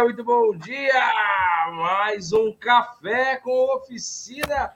dia, 0.00 0.04
muito 0.04 0.24
bom 0.24 0.56
dia! 0.56 1.12
Mais 1.72 2.32
um 2.32 2.52
café 2.54 3.36
com 3.36 3.76
oficina 3.76 4.74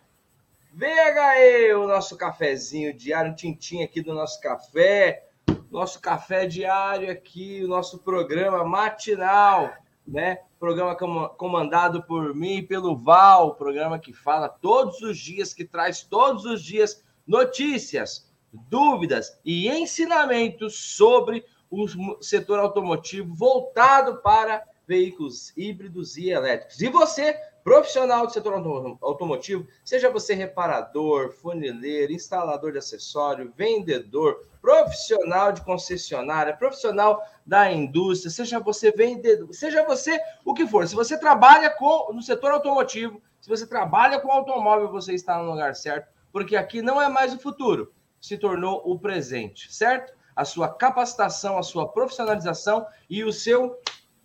VHE, 0.73 1.73
o 1.75 1.87
nosso 1.87 2.17
cafezinho 2.17 2.93
diário, 2.93 3.35
tintim 3.35 3.83
aqui 3.83 4.03
do 4.03 4.13
nosso 4.13 4.41
café, 4.41 5.27
nosso 5.71 6.01
café 6.01 6.47
diário 6.47 7.11
aqui, 7.11 7.63
o 7.65 7.69
nosso 7.69 7.99
programa 8.01 8.65
matinal, 8.65 9.73
né? 10.07 10.41
Programa 10.59 10.95
comandado 10.95 12.03
por 12.03 12.35
mim 12.35 12.59
e 12.59 12.63
pelo 12.63 12.97
Val, 12.97 13.55
programa 13.55 13.99
que 13.99 14.13
fala 14.13 14.49
todos 14.49 15.01
os 15.01 15.17
dias, 15.17 15.55
que 15.55 15.65
traz 15.65 16.03
todos 16.03 16.45
os 16.45 16.63
dias 16.63 17.03
notícias, 17.27 18.31
dúvidas 18.53 19.39
e 19.45 19.69
ensinamentos 19.69 20.97
sobre 20.97 21.45
o 21.71 21.87
setor 22.23 22.59
automotivo 22.59 23.35
voltado 23.35 24.19
para 24.19 24.63
veículos 24.87 25.53
híbridos 25.57 26.17
e 26.17 26.31
elétricos. 26.31 26.81
E 26.81 26.89
você, 26.89 27.35
profissional 27.63 28.27
do 28.27 28.33
setor 28.33 28.55
automotivo, 29.01 29.67
seja 29.85 30.11
você 30.11 30.35
reparador, 30.35 31.31
funileiro, 31.33 32.13
instalador 32.13 32.73
de 32.73 32.79
acessório, 32.79 33.53
vendedor, 33.57 34.47
profissional 34.61 35.53
de 35.53 35.63
concessionária, 35.63 36.57
profissional 36.57 37.23
da 37.47 37.71
indústria, 37.73 38.31
seja 38.31 38.61
você 38.61 38.91
vendedor, 38.91 39.53
seja 39.53 39.85
você 39.85 40.21
o 40.45 40.55
que 40.55 40.67
for. 40.67 40.87
Se 40.87 40.95
você 40.95 41.19
trabalha 41.19 41.71
com 41.71 42.13
no 42.13 42.23
setor 42.23 42.53
automotivo, 42.53 43.21
se 43.41 43.49
você 43.49 43.67
trabalha 43.67 44.21
com 44.21 44.31
automóvel, 44.31 44.91
você 44.91 45.15
está 45.15 45.39
no 45.39 45.51
lugar 45.51 45.75
certo, 45.75 46.09
porque 46.33 46.57
aqui 46.57 46.83
não 46.83 47.01
é 47.01 47.09
mais 47.09 47.35
o 47.35 47.39
futuro, 47.39 47.93
se 48.21 48.39
tornou 48.39 48.83
o 48.85 48.99
presente, 48.99 49.73
certo? 49.75 50.15
a 50.35 50.45
sua 50.45 50.69
capacitação, 50.69 51.59
a 51.59 51.63
sua 51.63 51.89
profissionalização 51.89 52.87
e 53.09 53.23
o 53.23 53.33
seu 53.33 53.79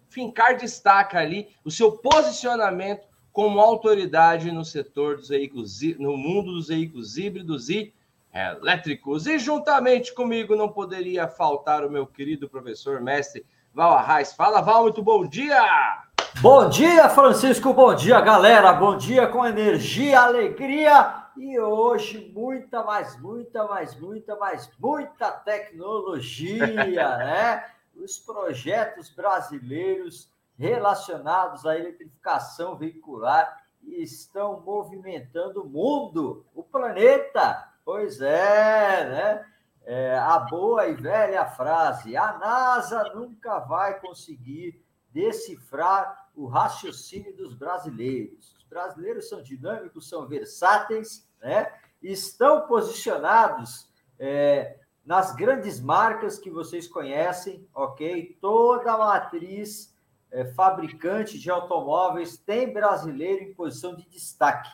fincar 0.10 0.58
destaca 0.58 1.20
ali, 1.20 1.48
o 1.64 1.72
seu 1.72 1.92
posicionamento 1.94 3.08
como 3.32 3.60
autoridade 3.60 4.52
no 4.52 4.66
setor 4.66 5.18
dos 5.18 5.30
veículos, 5.30 5.82
no 5.98 6.18
mundo 6.18 6.54
dos 6.54 6.68
veículos 6.68 7.18
híbridos 7.18 7.70
e 7.70 7.94
elétricos. 8.34 9.28
E 9.28 9.40
juntamente 9.40 10.14
comigo 10.14 10.56
não 10.56 10.70
poderia 10.70 11.28
faltar 11.28 11.86
o 11.86 11.90
meu 11.90 12.06
querido 12.06 12.50
professor 12.50 13.00
mestre 13.00 13.46
Val 13.74 13.94
Arraes. 13.94 14.34
Fala, 14.34 14.62
Val, 14.62 14.84
muito 14.84 15.02
bom 15.02 15.26
dia! 15.26 16.04
Bom 16.42 16.70
dia, 16.70 17.10
Francisco, 17.10 17.74
bom 17.74 17.94
dia, 17.94 18.22
galera, 18.22 18.72
bom 18.72 18.96
dia 18.96 19.28
com 19.28 19.46
energia, 19.46 20.22
alegria 20.22 21.24
e 21.36 21.60
hoje, 21.60 22.32
muita, 22.34 22.84
mais, 22.84 23.20
muita, 23.20 23.66
mais, 23.66 24.00
muita, 24.00 24.36
mais, 24.36 24.70
muita 24.80 25.32
tecnologia, 25.32 26.68
né? 27.18 27.64
Os 28.00 28.18
projetos 28.18 29.10
brasileiros 29.10 30.32
relacionados 30.58 31.66
à 31.66 31.78
eletrificação 31.78 32.78
veicular 32.78 33.64
estão 33.84 34.60
movimentando 34.62 35.64
o 35.64 35.70
mundo, 35.70 36.46
o 36.54 36.64
planeta. 36.64 37.68
Pois 37.86 38.22
é, 38.22 39.10
né? 39.10 39.46
É, 39.84 40.18
a 40.18 40.38
boa 40.40 40.88
e 40.88 40.94
velha 40.94 41.46
frase: 41.46 42.16
a 42.16 42.38
NASA 42.38 43.12
nunca 43.16 43.60
vai 43.60 44.00
conseguir 44.00 44.86
decifrar 45.12 46.30
o 46.36 46.46
raciocínio 46.46 47.36
dos 47.36 47.54
brasileiros. 47.54 48.56
Os 48.58 48.64
brasileiros 48.66 49.28
são 49.28 49.42
dinâmicos, 49.42 50.08
são 50.08 50.28
versáteis 50.28 51.28
né? 51.42 51.72
estão 52.02 52.68
posicionados 52.68 53.90
é, 54.18 54.79
nas 55.06 55.36
grandes 55.36 55.80
marcas 55.80 56.38
que 56.38 56.50
vocês 56.50 56.88
conhecem, 56.88 57.68
ok? 57.74 58.38
Toda 58.40 58.98
matriz 58.98 59.94
é, 60.32 60.46
fabricante 60.46 61.40
de 61.40 61.50
automóveis 61.50 62.38
tem 62.38 62.72
brasileiro 62.72 63.44
em 63.44 63.54
posição 63.54 63.96
de 63.96 64.08
destaque, 64.08 64.70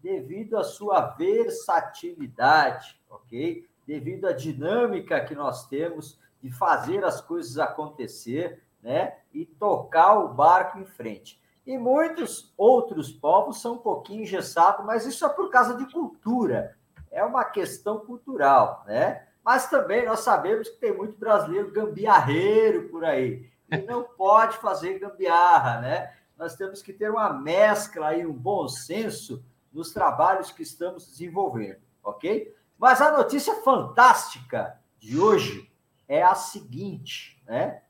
devido 0.00 0.56
à 0.56 0.64
sua 0.64 1.00
versatilidade, 1.00 3.00
ok? 3.08 3.68
Devido 3.86 4.26
à 4.26 4.32
dinâmica 4.32 5.24
que 5.24 5.34
nós 5.34 5.66
temos 5.66 6.18
de 6.42 6.50
fazer 6.50 7.04
as 7.04 7.20
coisas 7.20 7.58
acontecer, 7.58 8.62
né? 8.82 9.18
E 9.32 9.44
tocar 9.44 10.18
o 10.18 10.28
barco 10.28 10.78
em 10.78 10.86
frente. 10.86 11.40
E 11.66 11.76
muitos 11.76 12.52
outros 12.56 13.12
povos 13.12 13.60
são 13.60 13.74
um 13.74 13.78
pouquinho 13.78 14.22
engessados, 14.22 14.84
mas 14.86 15.04
isso 15.04 15.24
é 15.24 15.28
por 15.28 15.50
causa 15.50 15.76
de 15.76 15.92
cultura. 15.92 16.76
É 17.10 17.22
uma 17.24 17.44
questão 17.44 17.98
cultural, 17.98 18.84
né? 18.86 19.26
Mas 19.50 19.68
também 19.68 20.06
nós 20.06 20.20
sabemos 20.20 20.68
que 20.68 20.76
tem 20.76 20.96
muito 20.96 21.18
brasileiro 21.18 21.72
gambiarreiro 21.72 22.88
por 22.88 23.04
aí. 23.04 23.50
E 23.68 23.78
não 23.78 24.04
pode 24.04 24.56
fazer 24.58 25.00
gambiarra, 25.00 25.80
né? 25.80 26.14
Nós 26.38 26.54
temos 26.54 26.80
que 26.82 26.92
ter 26.92 27.10
uma 27.10 27.32
mescla 27.32 28.14
e 28.14 28.24
um 28.24 28.32
bom 28.32 28.68
senso 28.68 29.44
nos 29.72 29.92
trabalhos 29.92 30.52
que 30.52 30.62
estamos 30.62 31.04
desenvolvendo, 31.04 31.80
ok? 32.00 32.54
Mas 32.78 33.00
a 33.00 33.10
notícia 33.10 33.56
fantástica 33.56 34.78
de 35.00 35.18
hoje 35.18 35.68
é 36.06 36.22
a 36.22 36.36
seguinte, 36.36 37.42
né? 37.44 37.82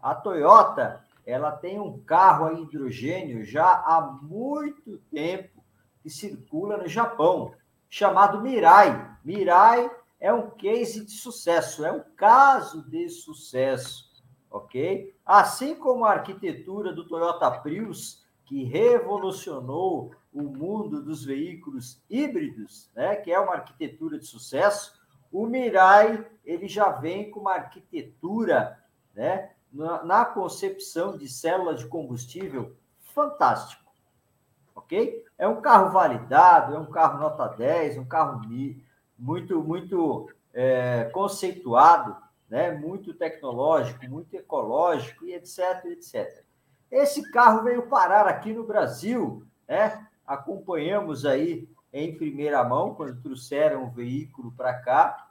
A 0.00 0.14
Toyota 0.14 1.04
ela 1.26 1.52
tem 1.52 1.78
um 1.78 2.00
carro 2.04 2.46
a 2.46 2.54
hidrogênio 2.54 3.44
já 3.44 3.68
há 3.68 4.00
muito 4.00 4.96
tempo 5.12 5.62
que 6.02 6.08
circula 6.08 6.78
no 6.78 6.88
Japão, 6.88 7.52
chamado 7.90 8.40
Mirai. 8.40 9.14
Mirai 9.22 9.90
é 10.22 10.32
um 10.32 10.50
case 10.50 11.04
de 11.04 11.10
sucesso, 11.10 11.84
é 11.84 11.90
um 11.90 12.04
caso 12.16 12.88
de 12.88 13.08
sucesso, 13.08 14.08
ok? 14.48 15.12
Assim 15.26 15.74
como 15.74 16.04
a 16.04 16.12
arquitetura 16.12 16.92
do 16.92 17.08
Toyota 17.08 17.50
Prius, 17.50 18.24
que 18.44 18.62
revolucionou 18.62 20.14
o 20.32 20.44
mundo 20.44 21.02
dos 21.02 21.24
veículos 21.24 22.00
híbridos, 22.08 22.88
né, 22.94 23.16
que 23.16 23.32
é 23.32 23.40
uma 23.40 23.54
arquitetura 23.54 24.16
de 24.16 24.24
sucesso, 24.24 24.96
o 25.32 25.44
Mirai 25.44 26.24
ele 26.44 26.68
já 26.68 26.90
vem 26.90 27.28
com 27.28 27.40
uma 27.40 27.54
arquitetura, 27.54 28.78
né, 29.12 29.50
na, 29.72 30.04
na 30.04 30.24
concepção 30.24 31.18
de 31.18 31.28
célula 31.28 31.74
de 31.74 31.86
combustível 31.88 32.76
fantástico. 33.12 33.92
Ok? 34.72 35.24
É 35.36 35.48
um 35.48 35.60
carro 35.60 35.90
validado, 35.90 36.76
é 36.76 36.78
um 36.78 36.90
carro 36.92 37.18
nota 37.18 37.48
10, 37.48 37.98
um 37.98 38.04
carro 38.04 38.40
muito, 39.22 39.62
muito 39.62 40.28
é, 40.52 41.04
conceituado, 41.12 42.16
né? 42.50 42.72
muito 42.72 43.14
tecnológico, 43.14 44.04
muito 44.08 44.34
ecológico 44.34 45.24
e 45.24 45.32
etc, 45.32 45.84
etc. 45.86 46.44
Esse 46.90 47.30
carro 47.30 47.62
veio 47.62 47.86
parar 47.86 48.26
aqui 48.26 48.52
no 48.52 48.64
Brasil, 48.64 49.46
né? 49.68 50.06
acompanhamos 50.26 51.24
aí 51.24 51.68
em 51.92 52.16
primeira 52.16 52.64
mão, 52.64 52.94
quando 52.94 53.22
trouxeram 53.22 53.84
o 53.84 53.90
veículo 53.90 54.50
para 54.52 54.74
cá. 54.74 55.28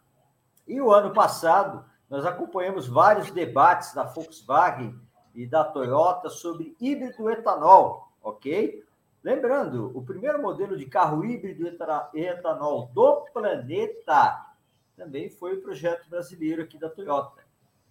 E 0.66 0.80
o 0.80 0.92
ano 0.92 1.12
passado, 1.12 1.84
nós 2.10 2.26
acompanhamos 2.26 2.88
vários 2.88 3.30
debates 3.32 3.94
da 3.94 4.04
Volkswagen 4.04 4.96
e 5.34 5.46
da 5.46 5.64
Toyota 5.64 6.30
sobre 6.30 6.76
híbrido 6.80 7.30
etanol, 7.30 8.10
ok? 8.22 8.84
Lembrando, 9.24 9.92
o 9.96 10.04
primeiro 10.04 10.42
modelo 10.42 10.76
de 10.76 10.86
carro 10.86 11.24
híbrido 11.24 11.68
etanol 12.14 12.90
do 12.94 13.26
planeta 13.32 14.48
também 14.98 15.30
foi 15.30 15.56
o 15.56 15.62
projeto 15.62 16.10
brasileiro 16.10 16.64
aqui 16.64 16.78
da 16.78 16.90
Toyota, 16.90 17.42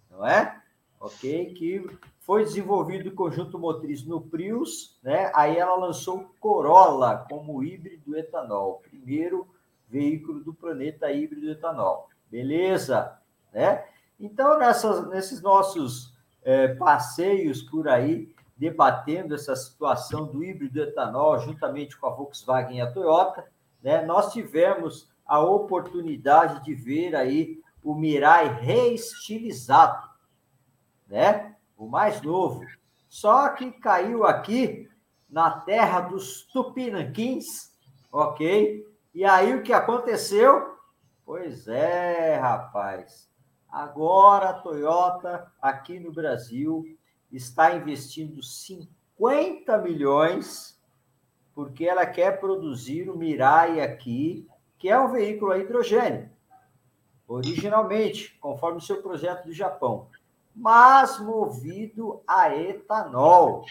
não 0.09 0.25
é? 0.25 0.61
Ok? 0.99 1.53
Que 1.53 1.85
foi 2.19 2.43
desenvolvido 2.43 3.09
o 3.09 3.15
conjunto 3.15 3.57
motriz 3.57 4.05
no 4.05 4.21
Prius, 4.21 4.97
né? 5.01 5.31
Aí 5.33 5.57
ela 5.57 5.75
lançou 5.75 6.19
o 6.19 6.29
Corolla 6.39 7.25
como 7.29 7.63
híbrido 7.63 8.17
etanol, 8.17 8.81
primeiro 8.89 9.47
veículo 9.89 10.41
do 10.41 10.53
planeta 10.53 11.11
híbrido 11.11 11.49
etanol. 11.49 12.09
Beleza, 12.29 13.17
né? 13.51 13.85
Então, 14.19 14.59
nessas, 14.59 15.07
nesses 15.09 15.41
nossos 15.41 16.13
é, 16.43 16.69
passeios 16.75 17.61
por 17.61 17.87
aí, 17.87 18.33
debatendo 18.61 19.33
essa 19.33 19.55
situação 19.55 20.27
do 20.27 20.43
híbrido 20.43 20.83
etanol, 20.83 21.39
juntamente 21.39 21.97
com 21.97 22.05
a 22.05 22.11
Volkswagen 22.11 22.77
e 22.77 22.81
a 22.81 22.91
Toyota, 22.91 23.43
né, 23.81 24.05
nós 24.05 24.31
tivemos 24.31 25.09
a 25.25 25.39
oportunidade 25.39 26.63
de 26.63 26.75
ver 26.75 27.15
aí 27.15 27.59
o 27.83 27.95
Mirai 27.95 28.53
reestilizado, 28.61 30.07
né? 31.07 31.55
O 31.75 31.87
mais 31.87 32.21
novo. 32.21 32.63
Só 33.09 33.49
que 33.49 33.71
caiu 33.71 34.27
aqui 34.27 34.87
na 35.27 35.49
terra 35.49 36.01
dos 36.01 36.43
Tupinanquins, 36.43 37.75
ok? 38.11 38.85
E 39.11 39.25
aí 39.25 39.55
o 39.55 39.63
que 39.63 39.73
aconteceu? 39.73 40.77
Pois 41.25 41.67
é, 41.67 42.35
rapaz. 42.35 43.27
Agora 43.67 44.49
a 44.49 44.53
Toyota, 44.53 45.51
aqui 45.59 45.99
no 45.99 46.11
Brasil, 46.11 46.85
está 47.31 47.75
investindo 47.75 48.43
50 48.43 49.77
milhões 49.79 50.79
porque 51.53 51.85
ela 51.85 52.05
quer 52.05 52.39
produzir 52.39 53.09
o 53.09 53.17
Mirai 53.17 53.81
aqui, 53.81 54.47
que 54.77 54.89
é 54.89 54.99
um 54.99 55.11
veículo 55.11 55.51
a 55.51 55.57
hidrogênio, 55.57 56.29
originalmente, 57.27 58.37
conforme 58.39 58.77
o 58.77 58.81
seu 58.81 59.01
projeto 59.01 59.45
do 59.45 59.53
Japão. 59.53 60.07
mas 60.53 61.17
movido 61.19 62.21
a 62.27 62.53
etanol. 62.53 63.63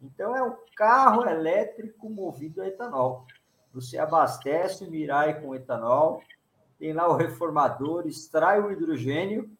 Então, 0.00 0.34
é 0.34 0.42
um 0.42 0.56
carro 0.74 1.28
elétrico 1.28 2.08
movido 2.08 2.62
a 2.62 2.66
etanol. 2.66 3.26
Você 3.74 3.98
abastece 3.98 4.84
o 4.84 4.90
Mirai 4.90 5.40
com 5.40 5.54
etanol, 5.54 6.22
tem 6.78 6.92
lá 6.92 7.06
o 7.06 7.16
reformador, 7.16 8.06
extrai 8.06 8.60
o 8.60 8.72
hidrogênio, 8.72 9.50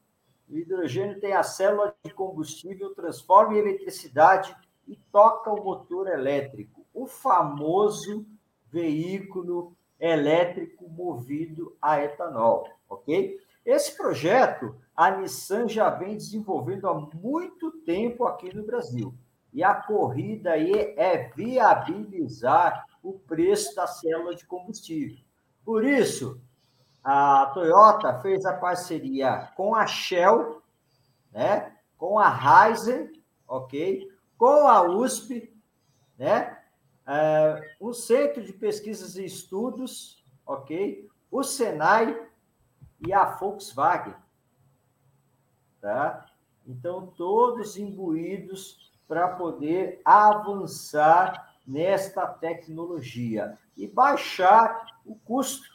o 0.48 0.56
hidrogênio 0.56 1.20
tem 1.20 1.32
a 1.32 1.42
célula 1.42 1.94
de 2.04 2.12
combustível, 2.12 2.94
transforma 2.94 3.54
em 3.54 3.58
eletricidade 3.58 4.54
e 4.86 4.96
toca 5.10 5.50
o 5.50 5.62
motor 5.62 6.08
elétrico. 6.08 6.84
O 6.92 7.06
famoso 7.06 8.26
veículo 8.70 9.74
elétrico 9.98 10.88
movido 10.88 11.76
a 11.80 12.02
etanol, 12.02 12.68
ok? 12.88 13.38
Esse 13.64 13.96
projeto 13.96 14.74
a 14.96 15.10
Nissan 15.10 15.68
já 15.68 15.88
vem 15.88 16.16
desenvolvendo 16.16 16.88
há 16.88 16.94
muito 16.94 17.70
tempo 17.84 18.24
aqui 18.24 18.54
no 18.54 18.64
Brasil. 18.64 19.14
E 19.52 19.62
a 19.62 19.74
corrida 19.74 20.52
aí 20.52 20.94
é 20.96 21.30
viabilizar 21.34 22.86
o 23.02 23.12
preço 23.12 23.74
da 23.74 23.86
célula 23.86 24.34
de 24.34 24.46
combustível. 24.46 25.18
Por 25.64 25.84
isso, 25.84 26.40
a 27.02 27.46
Toyota 27.46 28.20
fez 28.20 28.44
a 28.44 28.54
parceria 28.54 29.50
com 29.56 29.74
a 29.74 29.86
Shell, 29.86 30.62
né? 31.32 31.76
com 31.98 32.18
a 32.18 32.28
Ryzen, 32.28 33.12
ok? 33.46 34.10
Com 34.36 34.66
a 34.66 34.82
USP, 34.82 35.52
né? 36.18 36.58
É, 37.06 37.76
o 37.80 37.92
Centro 37.92 38.44
de 38.44 38.52
Pesquisas 38.52 39.16
e 39.16 39.24
Estudos, 39.24 40.24
ok? 40.46 41.08
O 41.30 41.42
Senai 41.42 42.20
e 43.06 43.12
a 43.12 43.24
Volkswagen, 43.24 44.14
tá? 45.80 46.26
Então, 46.66 47.06
todos 47.06 47.76
imbuídos 47.76 48.92
para 49.08 49.28
poder 49.28 50.00
avançar 50.04 51.54
nesta 51.66 52.26
tecnologia 52.26 53.58
e 53.76 53.86
baixar 53.86 54.86
o 55.04 55.14
custo, 55.14 55.71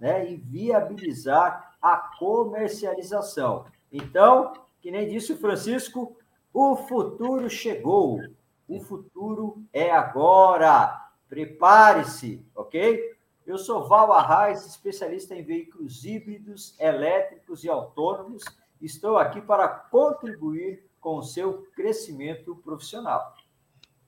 né? 0.00 0.30
E 0.30 0.36
viabilizar 0.36 1.76
a 1.80 1.96
comercialização. 2.18 3.66
Então, 3.92 4.52
que 4.80 4.90
nem 4.90 5.08
disse 5.08 5.32
o 5.32 5.38
Francisco, 5.38 6.16
o 6.52 6.76
futuro 6.76 7.48
chegou. 7.48 8.20
O 8.68 8.80
futuro 8.80 9.62
é 9.72 9.90
agora. 9.90 11.10
Prepare-se, 11.28 12.44
ok? 12.54 13.16
Eu 13.46 13.56
sou 13.56 13.86
Val 13.86 14.12
Arraes, 14.12 14.66
especialista 14.66 15.34
em 15.34 15.42
veículos 15.42 16.04
híbridos, 16.04 16.78
elétricos 16.78 17.64
e 17.64 17.68
autônomos. 17.68 18.44
Estou 18.80 19.16
aqui 19.16 19.40
para 19.40 19.68
contribuir 19.68 20.84
com 21.00 21.16
o 21.16 21.22
seu 21.22 21.66
crescimento 21.74 22.54
profissional. 22.56 23.34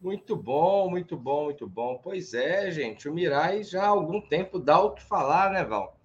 Muito 0.00 0.34
bom, 0.34 0.88
muito 0.88 1.16
bom, 1.16 1.44
muito 1.44 1.68
bom. 1.68 2.00
Pois 2.02 2.32
é, 2.32 2.70
gente, 2.70 3.08
o 3.08 3.12
Mirai 3.12 3.62
já 3.62 3.84
há 3.84 3.88
algum 3.88 4.20
tempo 4.20 4.58
dá 4.58 4.80
o 4.80 4.92
que 4.92 5.02
falar, 5.02 5.50
né, 5.50 5.62
Val? 5.62 5.96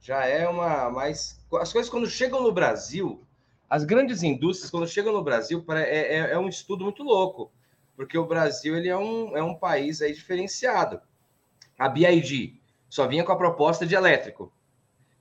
Já 0.00 0.24
é 0.24 0.48
uma. 0.48 0.90
Mas 0.90 1.38
as 1.60 1.72
coisas 1.72 1.90
quando 1.90 2.08
chegam 2.08 2.42
no 2.42 2.50
Brasil, 2.50 3.22
as 3.68 3.84
grandes 3.84 4.22
indústrias, 4.22 4.70
quando 4.70 4.88
chegam 4.88 5.12
no 5.12 5.22
Brasil, 5.22 5.64
é, 5.70 5.82
é, 5.82 6.18
é 6.32 6.38
um 6.38 6.48
estudo 6.48 6.84
muito 6.84 7.02
louco, 7.02 7.52
porque 7.94 8.16
o 8.16 8.26
Brasil 8.26 8.76
ele 8.76 8.88
é 8.88 8.96
um, 8.96 9.36
é 9.36 9.42
um 9.42 9.54
país 9.54 10.00
aí 10.00 10.14
diferenciado. 10.14 11.00
A 11.78 11.88
BID 11.88 12.58
só 12.88 13.06
vinha 13.06 13.24
com 13.24 13.32
a 13.32 13.36
proposta 13.36 13.84
de 13.84 13.94
elétrico. 13.94 14.50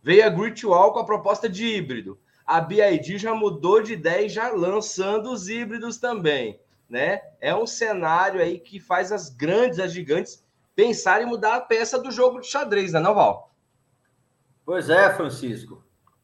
Veio 0.02 0.26
a 0.26 0.30
Gritwall 0.30 0.94
com 0.94 1.00
a 1.00 1.06
proposta 1.06 1.50
de 1.50 1.66
híbrido 1.66 2.18
a 2.52 2.60
BID 2.60 3.18
já 3.18 3.34
mudou 3.34 3.82
de 3.82 3.94
ideia 3.94 4.26
e 4.26 4.30
já 4.30 4.50
lançando 4.50 5.32
os 5.32 5.48
híbridos 5.48 5.98
também, 5.98 6.60
né? 6.92 7.22
É 7.40 7.56
um 7.56 7.66
cenário 7.66 8.42
aí 8.42 8.60
que 8.60 8.80
faz 8.80 9.12
as 9.14 9.30
grandes, 9.30 9.80
as 9.80 9.94
gigantes, 9.94 10.46
pensarem 10.76 11.26
em 11.26 11.30
mudar 11.30 11.56
a 11.56 11.62
peça 11.62 11.98
do 11.98 12.12
jogo 12.12 12.42
de 12.42 12.48
xadrez, 12.48 12.92
né, 12.92 13.00
não, 13.00 13.16
Val? 13.16 13.52
Pois 14.66 14.90
é, 14.90 15.10
Francisco. 15.14 15.82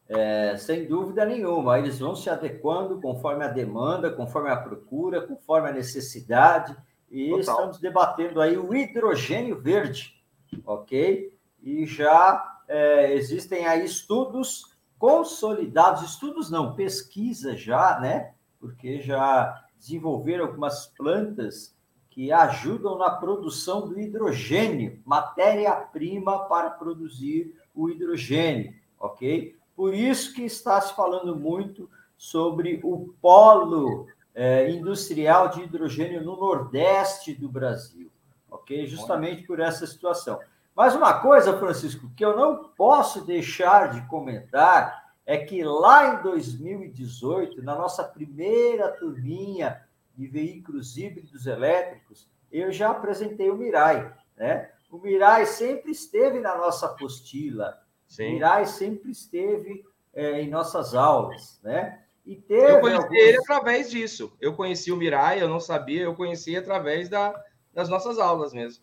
É, 0.10 0.56
sem 0.58 0.86
dúvida 0.86 1.26
nenhuma, 1.26 1.80
eles 1.80 2.00
vão 2.00 2.16
se 2.16 2.30
adequando 2.30 3.02
conforme 3.02 3.44
a 3.44 3.50
demanda, 3.50 4.12
conforme 4.12 4.50
a 4.50 4.58
procura, 4.58 5.22
conforme 5.22 5.70
a 5.70 5.74
necessidade, 5.74 6.76
e 7.10 7.30
Total. 7.30 7.40
estamos 7.40 7.80
debatendo 7.80 8.42
aí 8.42 8.58
o 8.58 8.74
hidrogênio 8.74 9.60
verde, 9.60 10.22
ok? 10.66 11.34
E 11.62 11.86
já 11.86 12.60
é, 12.68 13.14
existem 13.14 13.66
aí 13.66 13.84
estudos 13.84 14.78
consolidados, 14.98 16.04
estudos 16.04 16.50
não, 16.50 16.76
pesquisa 16.76 17.56
já, 17.56 18.00
né? 18.00 18.34
Porque 18.60 19.02
já 19.02 19.67
desenvolveram 19.78 20.46
algumas 20.46 20.88
plantas 20.88 21.76
que 22.10 22.32
ajudam 22.32 22.98
na 22.98 23.12
produção 23.12 23.88
do 23.88 24.00
hidrogênio, 24.00 25.00
matéria-prima 25.06 26.48
para 26.48 26.72
produzir 26.72 27.56
o 27.76 27.90
hidrogênio, 27.90 28.74
ok? 29.00 29.56
Por 29.76 29.94
isso 29.94 30.34
que 30.34 30.42
está 30.42 30.82
se 30.82 30.96
falando 30.96 31.36
muito 31.36 31.88
sobre 32.18 32.80
o 32.84 33.14
polo 33.22 34.08
é, 34.34 34.72
industrial 34.72 35.50
de 35.50 35.62
hidrogênio 35.62 36.24
no 36.24 36.36
Nordeste 36.36 37.36
do 37.36 37.48
Brasil, 37.48 38.12
ok? 38.50 38.88
Justamente 38.88 39.44
por 39.44 39.60
essa 39.60 39.86
situação. 39.86 40.40
Mas 40.76 40.96
uma 40.96 41.20
coisa, 41.22 41.58
Francisco, 41.58 42.10
que 42.16 42.26
eu 42.26 42.36
não 42.36 42.70
posso 42.76 43.26
deixar 43.26 43.92
de 43.92 44.08
comentar 44.08 45.07
é 45.28 45.38
que 45.38 45.62
lá 45.62 46.16
em 46.16 46.24
2018, 46.24 47.62
na 47.62 47.76
nossa 47.76 48.02
primeira 48.02 48.90
turminha 48.94 49.86
de 50.16 50.26
veículos 50.26 50.98
híbridos 50.98 51.46
elétricos, 51.46 52.32
eu 52.50 52.72
já 52.72 52.92
apresentei 52.92 53.52
o 53.52 53.58
Mirai, 53.58 54.16
né? 54.38 54.72
O 54.90 54.98
Mirai 54.98 55.46
sempre 55.46 55.92
esteve 55.92 56.40
na 56.40 56.58
nossa 56.58 56.86
apostila, 56.86 57.78
Sim. 58.08 58.30
o 58.30 58.32
Mirai 58.36 58.66
sempre 58.66 59.12
esteve 59.12 59.84
é, 60.14 60.42
em 60.42 60.50
nossas 60.50 60.96
aulas, 60.96 61.60
né? 61.62 62.06
E 62.26 62.38
teve 62.38 62.72
eu 62.72 62.80
conheci 62.80 63.04
alguns... 63.04 63.18
ele 63.18 63.38
através 63.38 63.92
disso. 63.92 64.38
Eu 64.40 64.56
conheci 64.56 64.94
o 64.94 64.98
Mirai, 64.98 65.42
eu 65.42 65.50
não 65.50 65.60
sabia, 65.60 66.04
eu 66.04 66.16
conheci 66.16 66.56
através 66.56 67.10
da, 67.10 67.36
das 67.74 67.90
nossas 67.90 68.18
aulas 68.18 68.54
mesmo. 68.54 68.82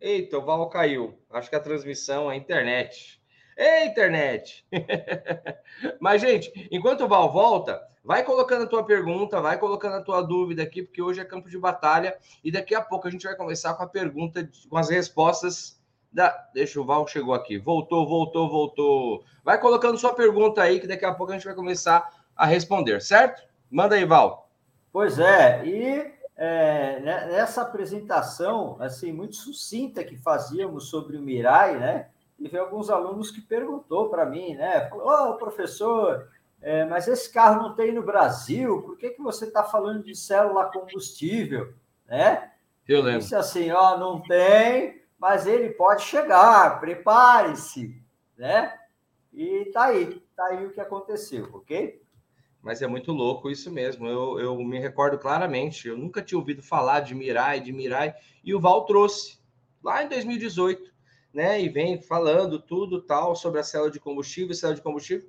Eita, 0.00 0.38
o 0.38 0.44
Val 0.44 0.68
caiu. 0.68 1.18
Acho 1.30 1.50
que 1.50 1.56
a 1.56 1.60
transmissão 1.60 2.30
é 2.30 2.34
a 2.34 2.36
internet. 2.36 3.17
Ei, 3.58 3.86
internet! 3.86 4.64
Mas, 5.98 6.20
gente, 6.20 6.68
enquanto 6.70 7.00
o 7.00 7.08
Val 7.08 7.32
volta, 7.32 7.82
vai 8.04 8.22
colocando 8.22 8.62
a 8.62 8.68
tua 8.68 8.84
pergunta, 8.84 9.40
vai 9.40 9.58
colocando 9.58 9.96
a 9.96 10.00
tua 10.00 10.22
dúvida 10.22 10.62
aqui, 10.62 10.80
porque 10.80 11.02
hoje 11.02 11.20
é 11.20 11.24
campo 11.24 11.50
de 11.50 11.58
batalha 11.58 12.16
e 12.44 12.52
daqui 12.52 12.72
a 12.72 12.80
pouco 12.80 13.08
a 13.08 13.10
gente 13.10 13.26
vai 13.26 13.34
começar 13.34 13.74
com 13.74 13.82
a 13.82 13.88
pergunta, 13.88 14.48
com 14.70 14.76
as 14.76 14.88
respostas 14.88 15.76
da. 16.12 16.30
Deixa 16.54 16.80
o 16.80 16.84
Val 16.84 17.04
chegou 17.08 17.34
aqui. 17.34 17.58
Voltou, 17.58 18.08
voltou, 18.08 18.48
voltou. 18.48 19.24
Vai 19.42 19.60
colocando 19.60 19.98
sua 19.98 20.14
pergunta 20.14 20.62
aí, 20.62 20.78
que 20.78 20.86
daqui 20.86 21.04
a 21.04 21.12
pouco 21.12 21.32
a 21.32 21.34
gente 21.34 21.44
vai 21.44 21.54
começar 21.56 22.08
a 22.36 22.46
responder, 22.46 23.02
certo? 23.02 23.42
Manda 23.68 23.96
aí, 23.96 24.04
Val. 24.04 24.48
Pois 24.92 25.18
é, 25.18 25.66
e 25.66 26.14
é, 26.36 27.00
né, 27.00 27.26
nessa 27.26 27.62
apresentação, 27.62 28.76
assim, 28.78 29.12
muito 29.12 29.34
sucinta 29.34 30.04
que 30.04 30.16
fazíamos 30.16 30.88
sobre 30.88 31.16
o 31.16 31.20
Mirai, 31.20 31.76
né? 31.76 32.06
Teve 32.40 32.56
alguns 32.56 32.88
alunos 32.88 33.30
que 33.30 33.40
perguntou 33.40 34.08
para 34.08 34.24
mim, 34.24 34.54
né? 34.54 34.88
Falou, 34.88 35.32
oh, 35.32 35.34
professor, 35.36 36.28
é, 36.60 36.84
mas 36.84 37.08
esse 37.08 37.32
carro 37.32 37.62
não 37.62 37.74
tem 37.74 37.92
no 37.92 38.02
Brasil, 38.02 38.82
por 38.82 38.96
que, 38.96 39.10
que 39.10 39.22
você 39.22 39.46
está 39.46 39.64
falando 39.64 40.04
de 40.04 40.14
célula 40.14 40.70
combustível, 40.70 41.74
né? 42.06 42.52
Eu 42.86 43.02
lembro. 43.02 43.20
Disse 43.20 43.34
assim, 43.34 43.70
ó, 43.70 43.94
oh, 43.94 43.98
não 43.98 44.22
tem, 44.22 45.02
mas 45.18 45.46
ele 45.46 45.70
pode 45.70 46.02
chegar, 46.02 46.80
prepare-se, 46.80 48.00
né? 48.36 48.78
E 49.32 49.66
tá 49.72 49.86
aí, 49.86 50.22
tá 50.36 50.46
aí 50.46 50.64
o 50.64 50.72
que 50.72 50.80
aconteceu, 50.80 51.48
ok? 51.52 52.00
Mas 52.62 52.82
é 52.82 52.86
muito 52.86 53.12
louco 53.12 53.50
isso 53.50 53.70
mesmo. 53.70 54.06
Eu, 54.06 54.38
eu 54.40 54.56
me 54.58 54.78
recordo 54.78 55.18
claramente. 55.18 55.86
Eu 55.86 55.96
nunca 55.96 56.20
tinha 56.20 56.38
ouvido 56.38 56.62
falar 56.62 57.00
de 57.00 57.14
Mirai, 57.14 57.60
de 57.60 57.72
Mirai, 57.72 58.14
e 58.42 58.54
o 58.54 58.60
Val 58.60 58.84
trouxe 58.84 59.38
lá 59.82 60.02
em 60.02 60.08
2018, 60.08 60.87
né? 61.32 61.60
E 61.60 61.68
vem 61.68 62.00
falando 62.00 62.58
tudo 62.58 63.02
tal 63.02 63.34
sobre 63.36 63.60
a 63.60 63.62
célula 63.62 63.90
de 63.90 64.00
combustível, 64.00 64.54
célula 64.54 64.76
de 64.76 64.82
combustível. 64.82 65.28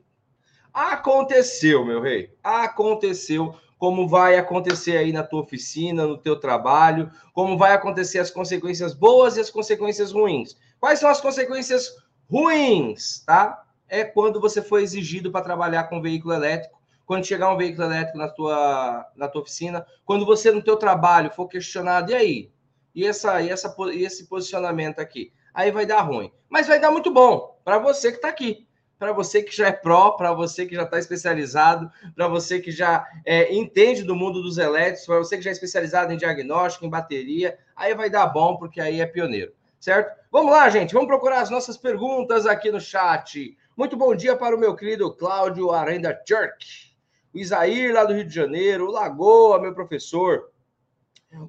Aconteceu, 0.74 1.86
meu 1.86 2.02
rei. 2.02 2.34
Aconteceu. 2.44 3.56
Como 3.78 4.08
vai 4.08 4.38
acontecer 4.38 4.98
aí 4.98 5.14
na 5.14 5.24
tua 5.24 5.42
oficina, 5.42 6.06
no 6.06 6.18
teu 6.18 6.38
trabalho, 6.38 7.10
como 7.34 7.58
vai 7.58 7.72
acontecer 7.72 8.20
as 8.20 8.30
consequências 8.30 8.94
boas 8.94 9.38
e 9.38 9.40
as 9.40 9.50
consequências 9.50 10.12
ruins. 10.12 10.58
Quais 10.80 11.00
são 11.00 11.10
as 11.10 11.22
consequências 11.22 11.96
ruins, 12.30 13.24
tá? 13.26 13.64
É 13.88 14.04
quando 14.04 14.42
você 14.42 14.62
foi 14.62 14.84
exigido 14.84 15.32
para 15.32 15.46
trabalhar 15.46 15.86
com 15.86 16.02
veículo 16.02 16.34
elétrico 16.34 16.80
quando 17.10 17.26
chegar 17.26 17.52
um 17.52 17.58
veículo 17.58 17.88
elétrico 17.88 18.20
na 18.20 18.28
tua, 18.28 19.12
na 19.16 19.28
tua 19.28 19.42
oficina, 19.42 19.84
quando 20.06 20.28
você 20.28 20.52
no 20.52 20.62
teu 20.62 20.78
trabalho 20.78 21.32
for 21.32 21.48
questionado, 21.48 22.12
e 22.12 22.16
aí? 22.16 22.52
E, 22.94 23.04
essa, 23.04 23.42
e, 23.42 23.50
essa, 23.50 23.76
e 23.92 24.04
esse 24.04 24.28
posicionamento 24.28 25.00
aqui? 25.00 25.34
Aí 25.54 25.72
vai 25.72 25.86
dar 25.86 26.02
ruim. 26.02 26.32
Mas 26.50 26.68
vai 26.68 26.80
dar 26.80 26.92
muito 26.92 27.12
bom 27.12 27.60
para 27.64 27.78
você 27.78 28.12
que 28.12 28.18
está 28.18 28.30
aqui. 28.30 28.68
para 29.00 29.14
você 29.14 29.42
que 29.42 29.56
já 29.56 29.68
é 29.68 29.72
pró, 29.72 30.12
para 30.12 30.34
você 30.34 30.66
que 30.66 30.76
já 30.76 30.84
está 30.84 31.00
especializado, 31.00 31.90
para 32.14 32.28
você 32.28 32.60
que 32.60 32.70
já 32.70 33.08
é, 33.26 33.54
entende 33.56 34.04
do 34.04 34.14
mundo 34.14 34.42
dos 34.42 34.58
elétricos, 34.58 35.06
para 35.06 35.18
você 35.20 35.38
que 35.38 35.44
já 35.44 35.52
é 35.52 35.54
especializado 35.54 36.12
em 36.12 36.18
diagnóstico, 36.18 36.86
em 36.86 36.90
bateria, 36.90 37.58
aí 37.74 37.96
vai 37.96 38.10
dar 38.10 38.28
bom, 38.28 38.58
porque 38.58 38.82
aí 38.82 39.00
é 39.00 39.06
pioneiro, 39.06 39.54
certo? 39.80 40.20
Vamos 40.30 40.52
lá, 40.52 40.70
gente, 40.70 40.94
vamos 40.94 41.08
procurar 41.08 41.40
as 41.40 41.50
nossas 41.50 41.78
perguntas 41.78 42.46
aqui 42.46 42.70
no 42.70 42.82
chat. 42.82 43.58
Muito 43.76 43.96
bom 43.96 44.14
dia 44.14 44.36
para 44.36 44.54
o 44.54 44.60
meu 44.60 44.76
querido 44.76 45.14
Cláudio 45.14 45.72
Arenda 45.72 46.22
Church, 46.28 46.94
o 47.34 47.38
Isair, 47.38 47.94
lá 47.94 48.04
do 48.04 48.14
Rio 48.14 48.26
de 48.26 48.36
Janeiro, 48.36 48.88
o 48.88 48.92
Lagoa, 48.92 49.62
meu 49.62 49.74
professor, 49.74 50.52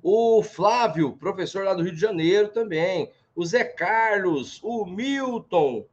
o 0.02 0.40
Flávio, 0.42 1.16
professor 1.16 1.64
lá 1.64 1.74
do 1.74 1.82
Rio 1.82 1.94
de 1.94 2.00
Janeiro 2.00 2.48
também, 2.48 3.10
o 3.34 3.44
Zé 3.44 3.64
Carlos, 3.64 4.60
o 4.62 4.84
Milton, 4.84 5.86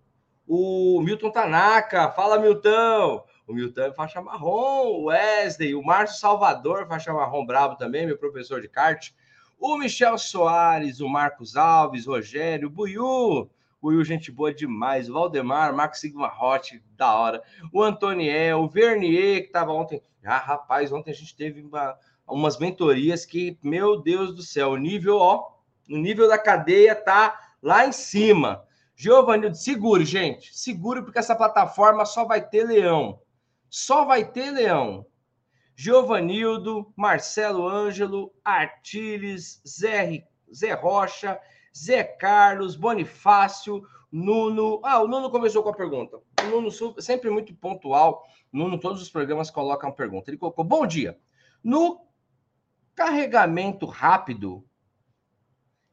o 0.48 1.02
Milton 1.02 1.30
Tanaka, 1.32 2.12
fala 2.12 2.40
Milton, 2.40 3.24
o 3.48 3.54
Milton 3.54 3.82
é 3.82 3.94
faixa 3.94 4.22
marrom, 4.22 4.88
o 4.88 5.04
Wesley, 5.06 5.76
o 5.76 5.84
Márcio 5.84 6.20
Salvador, 6.20 6.88
faixa 6.88 7.14
marrom 7.14 7.46
bravo 7.46 7.76
também, 7.76 8.06
meu 8.06 8.18
professor 8.18 8.62
de 8.62 8.68
kart, 8.68 9.12
o 9.60 9.78
Michel 9.78 10.18
Soares, 10.18 11.00
o 11.00 11.10
Marcos 11.10 11.56
Alves, 11.56 12.06
Rogério, 12.06 12.70
Buiu, 12.70 13.50
Buiu, 13.82 14.04
gente 14.04 14.32
boa 14.32 14.54
demais, 14.54 15.10
o 15.10 15.14
Valdemar, 15.14 15.76
Marcos 15.76 16.00
Sigma 16.00 16.32
Hot, 16.42 16.82
da 16.96 17.16
hora, 17.16 17.44
o 17.72 17.82
Antoniel, 17.82 18.62
o 18.62 18.68
Vernier, 18.68 19.42
que 19.42 19.48
estava 19.48 19.72
ontem, 19.72 20.02
ah, 20.24 20.38
rapaz, 20.38 20.92
ontem 20.92 21.12
a 21.12 21.14
gente 21.14 21.36
teve 21.36 21.62
uma, 21.62 21.98
umas 22.28 22.58
mentorias 22.58 23.26
que, 23.26 23.58
meu 23.64 24.02
Deus 24.02 24.36
do 24.36 24.42
céu, 24.42 24.76
nível, 24.76 25.18
ó, 25.18 25.57
o 25.90 25.98
nível 25.98 26.28
da 26.28 26.38
cadeia 26.38 26.96
tá 26.96 27.40
lá 27.62 27.86
em 27.86 27.92
cima. 27.92 28.64
Giovanni, 28.96 29.54
segure, 29.56 30.04
gente. 30.04 30.58
Segure, 30.58 31.04
porque 31.04 31.20
essa 31.20 31.36
plataforma 31.36 32.06
só 32.06 32.26
vai 32.26 32.42
ter 32.42 32.66
leão. 32.66 33.22
Só 33.70 34.06
vai 34.06 34.26
ter 34.26 34.52
leão. 34.52 35.06
Giovanildo, 35.76 36.92
Marcelo 36.96 37.68
Ângelo, 37.68 38.34
Artiles, 38.44 39.62
Zé, 39.68 40.24
Zé 40.52 40.74
Rocha, 40.74 41.40
Zé 41.78 42.04
Carlos, 42.04 42.76
Bonifácio, 42.76 43.84
Nuno. 44.12 44.82
Ah, 44.84 45.00
o 45.04 45.08
Nuno 45.08 45.30
começou 45.30 45.62
com 45.62 45.70
a 45.70 45.76
pergunta. 45.76 46.18
O 46.44 46.50
Nuno 46.50 46.72
sempre 47.00 47.30
muito 47.30 47.54
pontual. 47.54 48.26
Nuno, 48.52 48.80
todos 48.80 49.02
os 49.02 49.10
programas 49.10 49.52
colocam 49.52 49.92
pergunta. 49.92 50.32
Ele 50.32 50.38
colocou: 50.38 50.66
Bom 50.66 50.88
dia. 50.88 51.20
No 51.64 52.08
carregamento 52.96 53.86
rápido, 53.86 54.66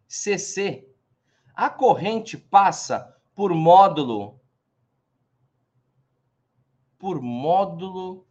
CC, 0.07 0.89
a 1.55 1.71
corrente 1.71 2.37
passa 2.37 3.17
por 3.35 3.53
módulo 3.55 4.41
por 7.05 7.21
módulo 7.21 8.27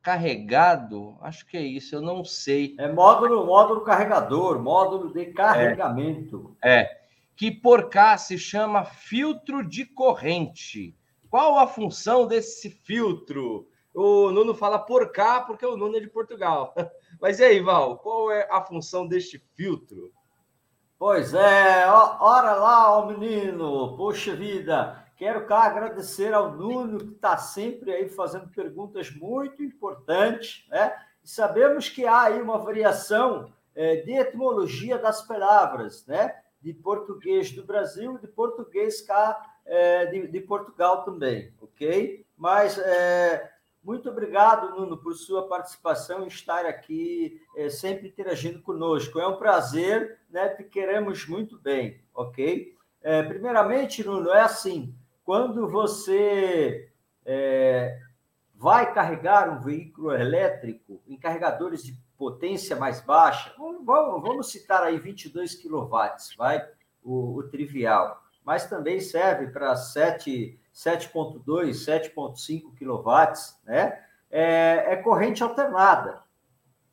carregado, 0.00 1.18
acho 1.20 1.44
que 1.46 1.56
é 1.56 1.60
isso, 1.60 1.94
eu 1.94 2.00
não 2.00 2.24
sei. 2.24 2.74
É 2.78 2.90
módulo, 2.90 3.44
módulo 3.44 3.82
carregador, 3.82 4.58
módulo 4.62 5.12
de 5.12 5.26
carregamento. 5.26 6.56
É, 6.64 6.80
é, 6.80 7.00
que 7.36 7.50
por 7.50 7.90
cá 7.90 8.16
se 8.16 8.38
chama 8.38 8.84
filtro 8.84 9.68
de 9.68 9.84
corrente. 9.84 10.96
Qual 11.28 11.58
a 11.58 11.66
função 11.66 12.26
desse 12.26 12.70
filtro? 12.70 13.68
O 13.92 14.30
Nuno 14.30 14.54
fala 14.54 14.78
por 14.78 15.12
cá 15.12 15.40
porque 15.40 15.66
o 15.66 15.76
Nuno 15.76 15.96
é 15.96 16.00
de 16.00 16.08
Portugal. 16.08 16.74
Mas 17.20 17.38
e 17.38 17.44
aí, 17.44 17.60
Val, 17.60 17.98
qual 17.98 18.30
é 18.30 18.48
a 18.50 18.62
função 18.62 19.06
deste 19.06 19.38
filtro? 19.54 20.10
Pois 20.98 21.34
é, 21.34 21.86
ora 21.86 22.54
lá, 22.54 22.98
ó 22.98 23.04
menino, 23.04 23.94
poxa 23.98 24.34
vida, 24.34 25.04
quero 25.18 25.44
cá 25.44 25.64
agradecer 25.64 26.32
ao 26.32 26.52
Nuno, 26.52 26.96
que 26.98 27.12
está 27.12 27.36
sempre 27.36 27.92
aí 27.92 28.08
fazendo 28.08 28.48
perguntas 28.48 29.10
muito 29.14 29.62
importantes, 29.62 30.66
né? 30.70 30.96
E 31.22 31.28
sabemos 31.28 31.90
que 31.90 32.06
há 32.06 32.22
aí 32.22 32.40
uma 32.40 32.56
variação 32.56 33.52
é, 33.74 33.96
de 33.96 34.12
etimologia 34.12 34.96
das 34.96 35.20
palavras, 35.20 36.06
né? 36.06 36.34
De 36.62 36.72
português 36.72 37.50
do 37.50 37.62
Brasil 37.62 38.14
e 38.16 38.20
de 38.20 38.28
português 38.28 39.02
cá 39.02 39.38
é, 39.66 40.06
de, 40.06 40.26
de, 40.28 40.40
Portugal 40.40 41.04
também, 41.04 41.52
ok? 41.60 42.24
Mas 42.38 42.78
é, 42.78 43.52
muito 43.86 44.10
obrigado, 44.10 44.74
Nuno, 44.74 44.96
por 44.96 45.14
sua 45.14 45.46
participação 45.46 46.24
e 46.24 46.26
estar 46.26 46.66
aqui 46.66 47.40
é, 47.56 47.70
sempre 47.70 48.08
interagindo 48.08 48.60
conosco. 48.60 49.20
É 49.20 49.28
um 49.28 49.36
prazer, 49.36 50.18
né? 50.28 50.48
Te 50.48 50.64
queremos 50.64 51.24
muito 51.28 51.56
bem, 51.56 52.00
ok? 52.12 52.74
É, 53.00 53.22
primeiramente, 53.22 54.02
Nuno, 54.04 54.30
é 54.30 54.40
assim: 54.40 54.92
quando 55.24 55.68
você 55.68 56.90
é, 57.24 58.00
vai 58.56 58.92
carregar 58.92 59.48
um 59.48 59.60
veículo 59.60 60.12
elétrico 60.12 61.00
em 61.06 61.16
carregadores 61.16 61.84
de 61.84 61.96
potência 62.18 62.74
mais 62.74 63.00
baixa, 63.00 63.54
vamos, 63.56 64.20
vamos 64.20 64.50
citar 64.50 64.82
aí 64.82 64.98
22 64.98 65.54
kW, 65.62 65.88
vai, 66.36 66.68
o, 67.04 67.36
o 67.36 67.42
trivial, 67.44 68.20
mas 68.44 68.68
também 68.68 68.98
serve 68.98 69.46
para 69.46 69.76
7 69.76 70.58
7,2, 70.76 71.70
7,5 71.70 72.74
kW, 72.76 73.64
né? 73.64 74.04
É, 74.30 74.92
é, 74.92 74.96
corrente 74.96 75.42
alternada. 75.42 76.22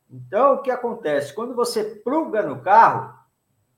Então, 0.09 0.53
o 0.53 0.61
que 0.61 0.71
acontece? 0.71 1.33
Quando 1.33 1.53
você 1.53 1.83
pluga 1.83 2.41
no 2.41 2.61
carro, 2.61 3.13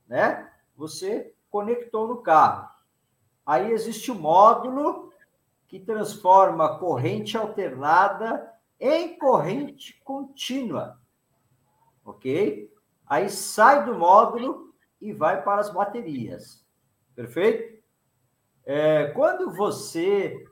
né? 0.08 0.52
Você 0.78 1.34
conectou 1.50 2.08
no 2.08 2.18
carro. 2.18 2.70
Aí 3.44 3.72
existe 3.72 4.12
o 4.12 4.14
um 4.14 4.20
módulo 4.20 5.12
que 5.68 5.80
transforma 5.80 6.78
corrente 6.78 7.36
alternada 7.36 8.54
em 8.80 9.18
corrente 9.18 10.00
contínua. 10.04 11.00
Ok? 12.04 12.72
Aí 13.08 13.28
sai 13.30 13.86
do 13.86 13.96
módulo 13.96 14.76
e 15.02 15.12
vai 15.12 15.42
para 15.42 15.62
as 15.62 15.72
baterias. 15.72 16.64
Perfeito? 17.16 17.76
É, 18.66 19.08
quando 19.08 19.52
você 19.52 20.44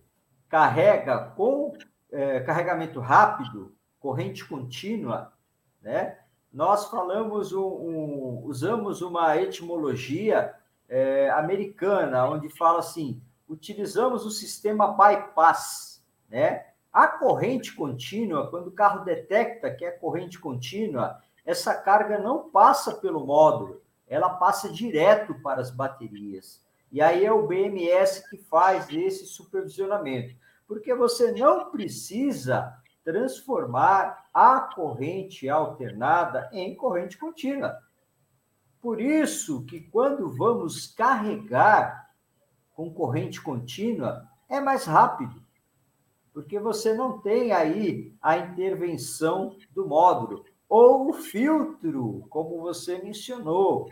carrega 0.48 1.32
com 1.36 1.74
é, 2.12 2.41
carregamento 2.41 3.00
rápido, 3.00 3.75
corrente 4.00 4.46
contínua, 4.46 5.34
né? 5.82 6.20
Nós 6.51 6.86
falamos 6.89 7.51
um, 7.51 7.65
um, 7.65 8.41
usamos 8.46 9.01
uma 9.01 9.36
etimologia 9.38 10.53
é, 10.88 11.32
americana, 11.32 12.29
onde 12.29 12.50
fala 12.50 12.79
assim: 12.79 13.20
utilizamos 13.50 14.25
o 14.25 14.29
sistema 14.29 14.89
bypass, 14.89 16.05
né? 16.29 16.67
A 16.91 17.08
corrente 17.08 17.74
contínua, 17.75 18.48
quando 18.51 18.67
o 18.67 18.72
carro 18.72 19.03
detecta 19.03 19.72
que 19.74 19.84
é 19.84 19.89
corrente 19.89 20.39
contínua, 20.39 21.20
essa 21.43 21.74
carga 21.74 22.20
não 22.20 22.51
passa 22.51 22.93
pelo 22.93 23.25
módulo, 23.25 23.82
ela 24.08 24.29
passa 24.29 24.70
direto 24.70 25.34
para 25.41 25.60
as 25.60 25.72
baterias. 25.72 26.62
E 26.94 27.02
aí 27.02 27.26
é 27.26 27.32
o 27.32 27.48
BMS 27.48 28.30
que 28.30 28.38
faz 28.38 28.88
esse 28.92 29.26
supervisionamento, 29.26 30.36
porque 30.68 30.94
você 30.94 31.32
não 31.32 31.72
precisa 31.72 32.72
transformar 33.04 34.30
a 34.32 34.60
corrente 34.60 35.50
alternada 35.50 36.48
em 36.54 36.76
corrente 36.76 37.18
contínua. 37.18 37.76
Por 38.80 39.02
isso 39.02 39.66
que 39.66 39.82
quando 39.82 40.38
vamos 40.38 40.86
carregar 40.86 42.12
com 42.76 42.94
corrente 42.94 43.42
contínua, 43.42 44.30
é 44.48 44.62
mais 44.62 44.86
rápido, 44.86 45.44
porque 46.32 46.60
você 46.60 46.94
não 46.94 47.20
tem 47.20 47.52
aí 47.52 48.14
a 48.22 48.38
intervenção 48.38 49.58
do 49.72 49.88
módulo 49.88 50.46
ou 50.70 51.10
o 51.10 51.14
filtro, 51.14 52.24
como 52.30 52.62
você 52.62 53.00
mencionou, 53.00 53.90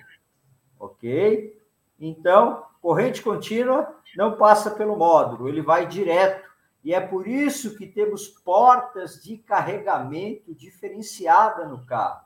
ok? 0.79 1.60
Então, 2.01 2.65
corrente 2.81 3.21
contínua 3.21 3.95
não 4.17 4.35
passa 4.35 4.71
pelo 4.71 4.97
módulo, 4.97 5.47
ele 5.47 5.61
vai 5.61 5.85
direto. 5.85 6.49
E 6.83 6.95
é 6.95 6.99
por 6.99 7.27
isso 7.27 7.77
que 7.77 7.85
temos 7.85 8.27
portas 8.27 9.21
de 9.21 9.37
carregamento 9.37 10.55
diferenciada 10.55 11.67
no 11.67 11.85
carro. 11.85 12.25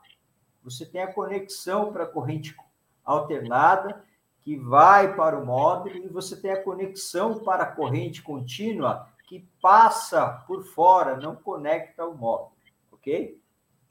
Você 0.64 0.86
tem 0.86 1.02
a 1.02 1.12
conexão 1.12 1.92
para 1.92 2.04
a 2.04 2.08
corrente 2.08 2.56
alternada, 3.04 4.02
que 4.40 4.56
vai 4.56 5.14
para 5.14 5.38
o 5.38 5.44
módulo, 5.44 5.96
e 5.96 6.08
você 6.08 6.40
tem 6.40 6.52
a 6.52 6.62
conexão 6.62 7.38
para 7.40 7.64
a 7.64 7.70
corrente 7.70 8.22
contínua, 8.22 9.08
que 9.28 9.46
passa 9.60 10.42
por 10.46 10.64
fora, 10.64 11.16
não 11.16 11.36
conecta 11.36 12.02
ao 12.02 12.14
módulo. 12.14 12.56
Ok? 12.90 13.38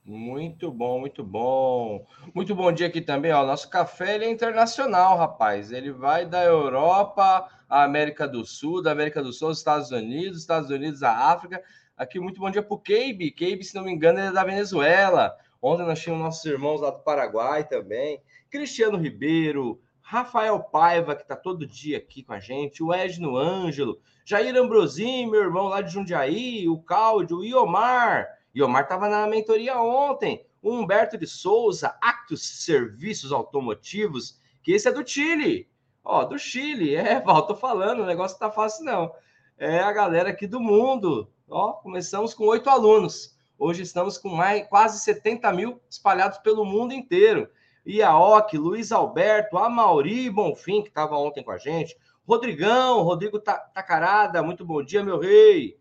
Muito 0.08 0.72
bom, 0.72 1.00
muito 1.00 1.24
bom. 1.24 2.06
Muito 2.32 2.54
bom 2.54 2.72
dia 2.72 2.86
aqui 2.86 3.02
também, 3.02 3.32
ó. 3.32 3.44
Nosso 3.44 3.68
café 3.68 4.14
ele 4.14 4.26
é 4.26 4.30
internacional, 4.30 5.18
rapaz. 5.18 5.72
Ele 5.72 5.92
vai 5.92 6.28
da 6.28 6.44
Europa 6.44 7.50
à 7.68 7.84
América 7.84 8.28
do 8.28 8.46
Sul, 8.46 8.84
da 8.84 8.92
América 8.92 9.24
do 9.24 9.34
Sul 9.34 9.48
aos 9.48 9.58
Estados 9.58 9.90
Unidos, 9.90 10.42
Estados 10.42 10.70
Unidos 10.70 11.02
à 11.02 11.32
África. 11.32 11.60
Aqui, 11.98 12.20
muito 12.20 12.40
bom 12.40 12.52
dia 12.52 12.62
para 12.62 12.76
o 12.76 12.80
Keibe. 12.80 13.32
Keibe, 13.32 13.64
se 13.64 13.74
não 13.74 13.84
me 13.84 13.92
engano, 13.92 14.20
ele 14.20 14.28
é 14.28 14.32
da 14.32 14.44
Venezuela. 14.44 15.36
Ontem 15.60 15.88
nós 15.88 16.00
tínhamos 16.00 16.24
nossos 16.24 16.46
irmãos 16.46 16.82
lá 16.82 16.92
do 16.92 17.00
Paraguai 17.00 17.68
também. 17.68 18.22
Cristiano 18.52 19.00
Ribeiro, 19.00 19.82
Rafael 20.02 20.60
Paiva, 20.60 21.16
que 21.16 21.24
está 21.24 21.36
todo 21.36 21.66
dia 21.66 21.98
aqui 21.98 22.22
com 22.22 22.34
a 22.34 22.40
gente, 22.40 22.84
o 22.84 22.94
Edno 22.94 23.36
Ângelo, 23.36 24.00
Jair 24.24 24.56
Ambrosim, 24.56 25.26
meu 25.26 25.42
irmão 25.42 25.68
lá 25.68 25.82
de 25.82 25.92
Jundiaí, 25.92 26.70
o 26.70 26.78
Cláudio, 26.78 27.38
o 27.38 27.44
Iomar. 27.44 28.35
Iomar 28.56 28.84
estava 28.84 29.10
na 29.10 29.28
mentoria 29.28 29.80
ontem. 29.82 30.46
O 30.62 30.72
Humberto 30.72 31.18
de 31.18 31.28
Souza, 31.28 31.96
Actus 32.02 32.64
Serviços 32.64 33.32
Automotivos, 33.32 34.40
que 34.64 34.72
esse 34.72 34.88
é 34.88 34.92
do 34.92 35.06
Chile. 35.06 35.70
Ó, 36.04 36.24
do 36.24 36.40
Chile. 36.40 36.96
É, 36.96 37.20
Val, 37.26 37.46
tô 37.46 37.56
falando, 37.56 38.02
o 38.02 38.06
negócio 38.06 38.40
tá 38.40 38.50
fácil 38.50 38.86
não. 38.86 39.12
É 39.58 39.80
a 39.80 39.92
galera 39.92 40.30
aqui 40.30 40.48
do 40.48 40.60
mundo. 40.60 41.30
Ó, 41.50 41.74
começamos 41.74 42.34
com 42.34 42.46
oito 42.46 42.70
alunos. 42.70 43.36
Hoje 43.58 43.84
estamos 43.84 44.18
com 44.18 44.30
mais, 44.30 44.68
quase 44.68 45.00
70 45.02 45.52
mil 45.54 45.82
espalhados 45.90 46.38
pelo 46.40 46.66
mundo 46.66 46.94
inteiro. 46.94 47.50
Iaoki, 47.86 48.58
Luiz 48.58 48.92
Alberto, 48.92 49.58
Amauri 49.58 50.30
Bonfim, 50.30 50.82
que 50.82 50.90
estava 50.90 51.18
ontem 51.18 51.44
com 51.44 51.52
a 51.52 51.58
gente, 51.58 51.96
Rodrigão, 52.28 53.04
Rodrigo 53.04 53.40
Tacarada, 53.40 54.42
muito 54.42 54.66
bom 54.66 54.84
dia, 54.84 55.04
meu 55.04 55.20
rei. 55.20 55.78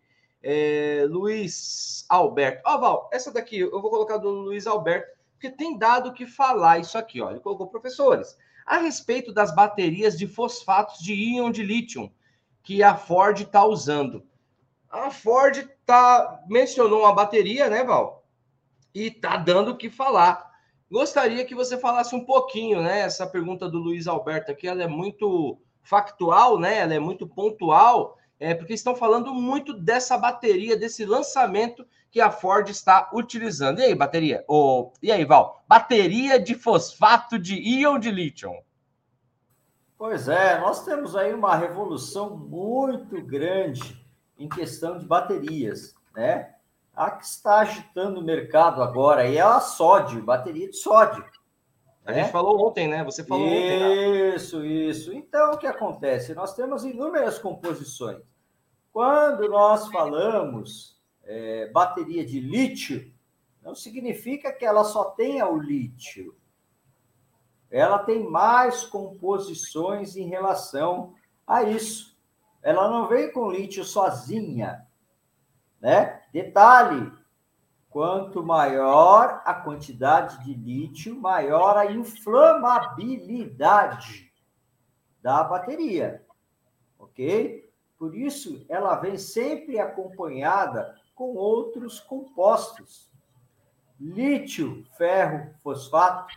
É, 0.47 1.07
Luiz 1.09 2.05
Alberto. 2.07 2.61
Ó, 2.63 2.75
oh, 2.75 2.79
Val, 2.79 3.09
essa 3.11 3.31
daqui 3.31 3.61
eu 3.61 3.81
vou 3.81 3.89
colocar 3.89 4.17
do 4.17 4.29
Luiz 4.29 4.67
Alberto, 4.67 5.07
porque 5.31 5.49
tem 5.49 5.75
dado 5.75 6.13
que 6.13 6.27
falar 6.27 6.77
isso 6.77 6.99
aqui, 6.99 7.19
ó. 7.19 7.31
Ele 7.31 7.39
colocou 7.39 7.65
professores. 7.65 8.37
A 8.63 8.77
respeito 8.77 9.33
das 9.33 9.53
baterias 9.55 10.15
de 10.15 10.27
fosfatos 10.27 10.99
de 10.99 11.15
íon 11.15 11.49
de 11.49 11.63
lítio 11.63 12.11
que 12.61 12.83
a 12.83 12.95
Ford 12.95 13.41
está 13.41 13.65
usando. 13.65 14.23
A 14.87 15.09
Ford 15.09 15.67
tá, 15.83 16.43
mencionou 16.47 17.01
uma 17.01 17.13
bateria, 17.13 17.67
né, 17.67 17.83
Val? 17.83 18.23
E 18.93 19.09
tá 19.09 19.37
dando 19.37 19.71
o 19.71 19.77
que 19.77 19.89
falar. 19.89 20.51
Gostaria 20.91 21.43
que 21.43 21.55
você 21.55 21.75
falasse 21.75 22.15
um 22.15 22.23
pouquinho, 22.23 22.83
né? 22.83 22.99
Essa 22.99 23.25
pergunta 23.25 23.67
do 23.67 23.79
Luiz 23.79 24.05
Alberto 24.05 24.51
aqui, 24.51 24.67
ela 24.67 24.83
é 24.83 24.87
muito 24.87 25.59
factual, 25.81 26.59
né? 26.59 26.77
Ela 26.77 26.93
é 26.93 26.99
muito 26.99 27.27
pontual, 27.27 28.17
é, 28.39 28.53
porque 28.53 28.73
estão 28.73 28.95
falando 28.95 29.33
muito 29.33 29.73
dessa 29.73 30.17
bateria, 30.17 30.77
desse 30.77 31.05
lançamento 31.05 31.85
que 32.11 32.21
a 32.21 32.31
Ford 32.31 32.69
está 32.69 33.09
utilizando. 33.13 33.79
E 33.79 33.83
aí, 33.83 33.95
bateria? 33.95 34.43
Oh, 34.47 34.91
e 35.01 35.11
aí, 35.11 35.25
Val? 35.25 35.63
Bateria 35.67 36.39
de 36.39 36.55
fosfato 36.55 37.37
de 37.37 37.55
íon 37.55 37.99
de 37.99 38.11
lítio. 38.11 38.51
Pois 39.97 40.27
é, 40.27 40.59
nós 40.59 40.83
temos 40.83 41.15
aí 41.15 41.33
uma 41.33 41.55
revolução 41.55 42.35
muito 42.35 43.21
grande 43.21 44.05
em 44.37 44.49
questão 44.49 44.97
de 44.97 45.05
baterias, 45.05 45.95
né? 46.13 46.53
A 46.93 47.11
que 47.11 47.25
está 47.25 47.59
agitando 47.59 48.19
o 48.19 48.23
mercado 48.23 48.81
agora 48.81 49.29
é 49.29 49.39
a 49.39 49.59
sódio, 49.59 50.23
bateria 50.23 50.69
de 50.69 50.77
sódio. 50.77 51.23
A 52.05 52.11
né? 52.11 52.21
gente 52.21 52.31
falou 52.31 52.67
ontem, 52.67 52.87
né? 52.87 53.03
Você 53.03 53.23
falou 53.23 53.47
isso, 53.47 53.55
ontem. 53.55 53.79
Né? 53.79 54.35
Isso, 54.35 54.65
isso. 54.65 55.13
Então, 55.13 55.53
o 55.53 55.57
que 55.57 55.65
acontece? 55.65 56.35
Nós 56.35 56.53
temos 56.53 56.85
inúmeras 56.85 57.39
composições. 57.39 58.21
Quando 58.93 59.49
nós 59.49 59.89
falamos 59.89 61.01
é, 61.23 61.67
bateria 61.71 62.23
de 62.23 62.39
lítio, 62.39 63.11
não 63.61 63.73
significa 63.73 64.53
que 64.53 64.63
ela 64.63 64.83
só 64.83 65.05
tenha 65.05 65.47
o 65.47 65.57
lítio. 65.57 66.37
Ela 67.71 67.97
tem 67.97 68.23
mais 68.23 68.83
composições 68.83 70.15
em 70.15 70.27
relação 70.27 71.15
a 71.47 71.63
isso. 71.63 72.15
Ela 72.61 72.87
não 72.87 73.07
vem 73.07 73.31
com 73.31 73.51
lítio 73.51 73.83
sozinha. 73.83 74.85
Né? 75.81 76.21
Detalhe: 76.31 77.11
quanto 77.95 78.43
maior 78.43 79.41
a 79.45 79.53
quantidade 79.53 80.43
de 80.43 80.53
lítio, 80.53 81.17
maior 81.17 81.77
a 81.77 81.89
inflamabilidade 81.89 84.29
da 85.23 85.41
bateria. 85.45 86.21
Ok? 86.99 87.71
Por 87.97 88.13
isso, 88.13 88.65
ela 88.67 88.97
vem 88.97 89.17
sempre 89.17 89.79
acompanhada 89.79 90.93
com 91.15 91.35
outros 91.35 92.01
compostos. 92.01 93.09
Lítio, 93.97 94.85
ferro, 94.97 95.55
fosfato, 95.63 96.35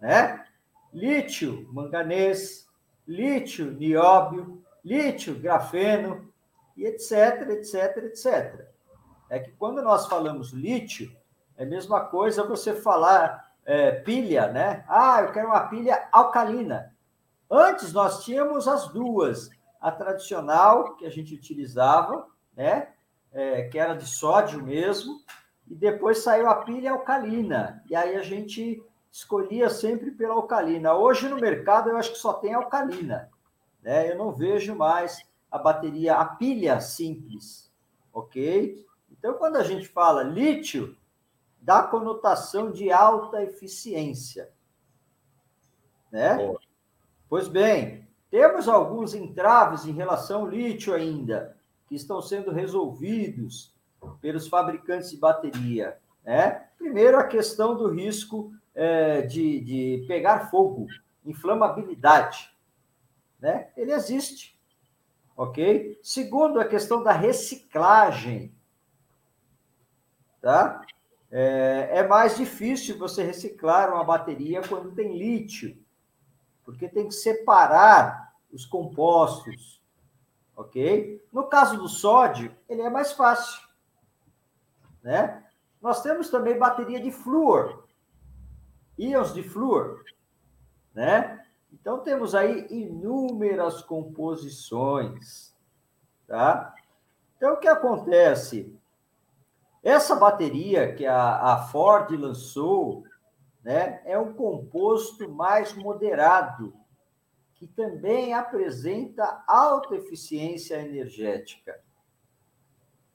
né? 0.00 0.46
Lítio, 0.90 1.68
manganês, 1.74 2.66
lítio, 3.06 3.70
nióbio, 3.70 4.64
lítio, 4.82 5.38
grafeno, 5.38 6.32
e 6.74 6.86
etc, 6.86 7.50
etc, 7.50 7.98
etc 7.98 8.75
é 9.28 9.38
que 9.38 9.50
quando 9.52 9.82
nós 9.82 10.06
falamos 10.06 10.52
lítio, 10.52 11.14
é 11.56 11.64
a 11.64 11.66
mesma 11.66 12.00
coisa 12.00 12.44
você 12.44 12.74
falar 12.74 13.52
é, 13.64 13.90
pilha, 13.90 14.48
né? 14.48 14.84
Ah, 14.88 15.22
eu 15.22 15.32
quero 15.32 15.48
uma 15.48 15.66
pilha 15.66 16.08
alcalina. 16.12 16.94
Antes 17.50 17.92
nós 17.92 18.24
tínhamos 18.24 18.68
as 18.68 18.88
duas, 18.88 19.50
a 19.80 19.90
tradicional 19.90 20.96
que 20.96 21.06
a 21.06 21.10
gente 21.10 21.34
utilizava, 21.34 22.26
né? 22.56 22.88
É, 23.32 23.64
que 23.64 23.78
era 23.78 23.94
de 23.94 24.06
sódio 24.06 24.62
mesmo, 24.62 25.20
e 25.66 25.74
depois 25.74 26.22
saiu 26.22 26.48
a 26.48 26.62
pilha 26.64 26.92
alcalina. 26.92 27.82
E 27.90 27.94
aí 27.94 28.16
a 28.16 28.22
gente 28.22 28.82
escolhia 29.10 29.68
sempre 29.68 30.10
pela 30.10 30.34
alcalina. 30.34 30.94
Hoje 30.94 31.28
no 31.28 31.36
mercado 31.36 31.90
eu 31.90 31.96
acho 31.96 32.12
que 32.12 32.18
só 32.18 32.34
tem 32.34 32.54
alcalina, 32.54 33.30
né? 33.82 34.10
Eu 34.10 34.16
não 34.16 34.32
vejo 34.32 34.74
mais 34.74 35.18
a 35.50 35.58
bateria, 35.58 36.16
a 36.16 36.24
pilha 36.24 36.80
simples, 36.80 37.72
ok? 38.12 38.86
Então, 39.26 39.38
quando 39.38 39.56
a 39.56 39.64
gente 39.64 39.88
fala 39.88 40.22
lítio, 40.22 40.96
dá 41.60 41.82
conotação 41.82 42.70
de 42.70 42.92
alta 42.92 43.42
eficiência. 43.42 44.52
Né? 46.12 46.54
Pois 47.28 47.48
bem, 47.48 48.06
temos 48.30 48.68
alguns 48.68 49.14
entraves 49.14 49.84
em 49.84 49.90
relação 49.90 50.42
ao 50.42 50.48
lítio 50.48 50.94
ainda, 50.94 51.56
que 51.88 51.96
estão 51.96 52.22
sendo 52.22 52.52
resolvidos 52.52 53.74
pelos 54.20 54.46
fabricantes 54.46 55.10
de 55.10 55.16
bateria. 55.16 55.98
Né? 56.24 56.68
Primeiro, 56.78 57.18
a 57.18 57.24
questão 57.24 57.76
do 57.76 57.90
risco 57.90 58.52
é, 58.76 59.22
de, 59.22 59.58
de 59.58 60.04
pegar 60.06 60.52
fogo, 60.52 60.86
inflamabilidade. 61.24 62.56
Né? 63.40 63.70
Ele 63.76 63.90
existe. 63.90 64.56
Ok? 65.36 65.98
Segundo, 66.00 66.60
a 66.60 66.64
questão 66.64 67.02
da 67.02 67.10
reciclagem 67.10 68.55
tá? 70.46 70.80
É, 71.28 71.88
é 71.90 72.06
mais 72.06 72.36
difícil 72.36 72.96
você 72.96 73.24
reciclar 73.24 73.92
uma 73.92 74.04
bateria 74.04 74.62
quando 74.62 74.94
tem 74.94 75.18
lítio, 75.18 75.76
porque 76.64 76.88
tem 76.88 77.08
que 77.08 77.14
separar 77.14 78.32
os 78.52 78.64
compostos, 78.64 79.82
ok? 80.54 81.20
No 81.32 81.48
caso 81.48 81.76
do 81.76 81.88
sódio, 81.88 82.56
ele 82.68 82.80
é 82.80 82.88
mais 82.88 83.10
fácil, 83.10 83.60
né? 85.02 85.42
Nós 85.82 86.00
temos 86.00 86.30
também 86.30 86.56
bateria 86.56 87.00
de 87.00 87.10
flúor, 87.10 87.88
íons 88.96 89.34
de 89.34 89.42
flúor, 89.42 90.04
né? 90.94 91.44
Então 91.72 91.98
temos 91.98 92.36
aí 92.36 92.68
inúmeras 92.70 93.82
composições, 93.82 95.52
tá? 96.24 96.72
Então 97.36 97.54
o 97.54 97.56
que 97.56 97.66
acontece? 97.66 98.75
Essa 99.86 100.16
bateria 100.16 100.92
que 100.92 101.06
a, 101.06 101.36
a 101.52 101.58
Ford 101.68 102.10
lançou 102.10 103.04
né, 103.62 104.02
é 104.04 104.18
um 104.18 104.32
composto 104.32 105.30
mais 105.30 105.74
moderado, 105.74 106.74
que 107.54 107.68
também 107.68 108.34
apresenta 108.34 109.44
alta 109.46 109.94
eficiência 109.94 110.74
energética. 110.74 111.78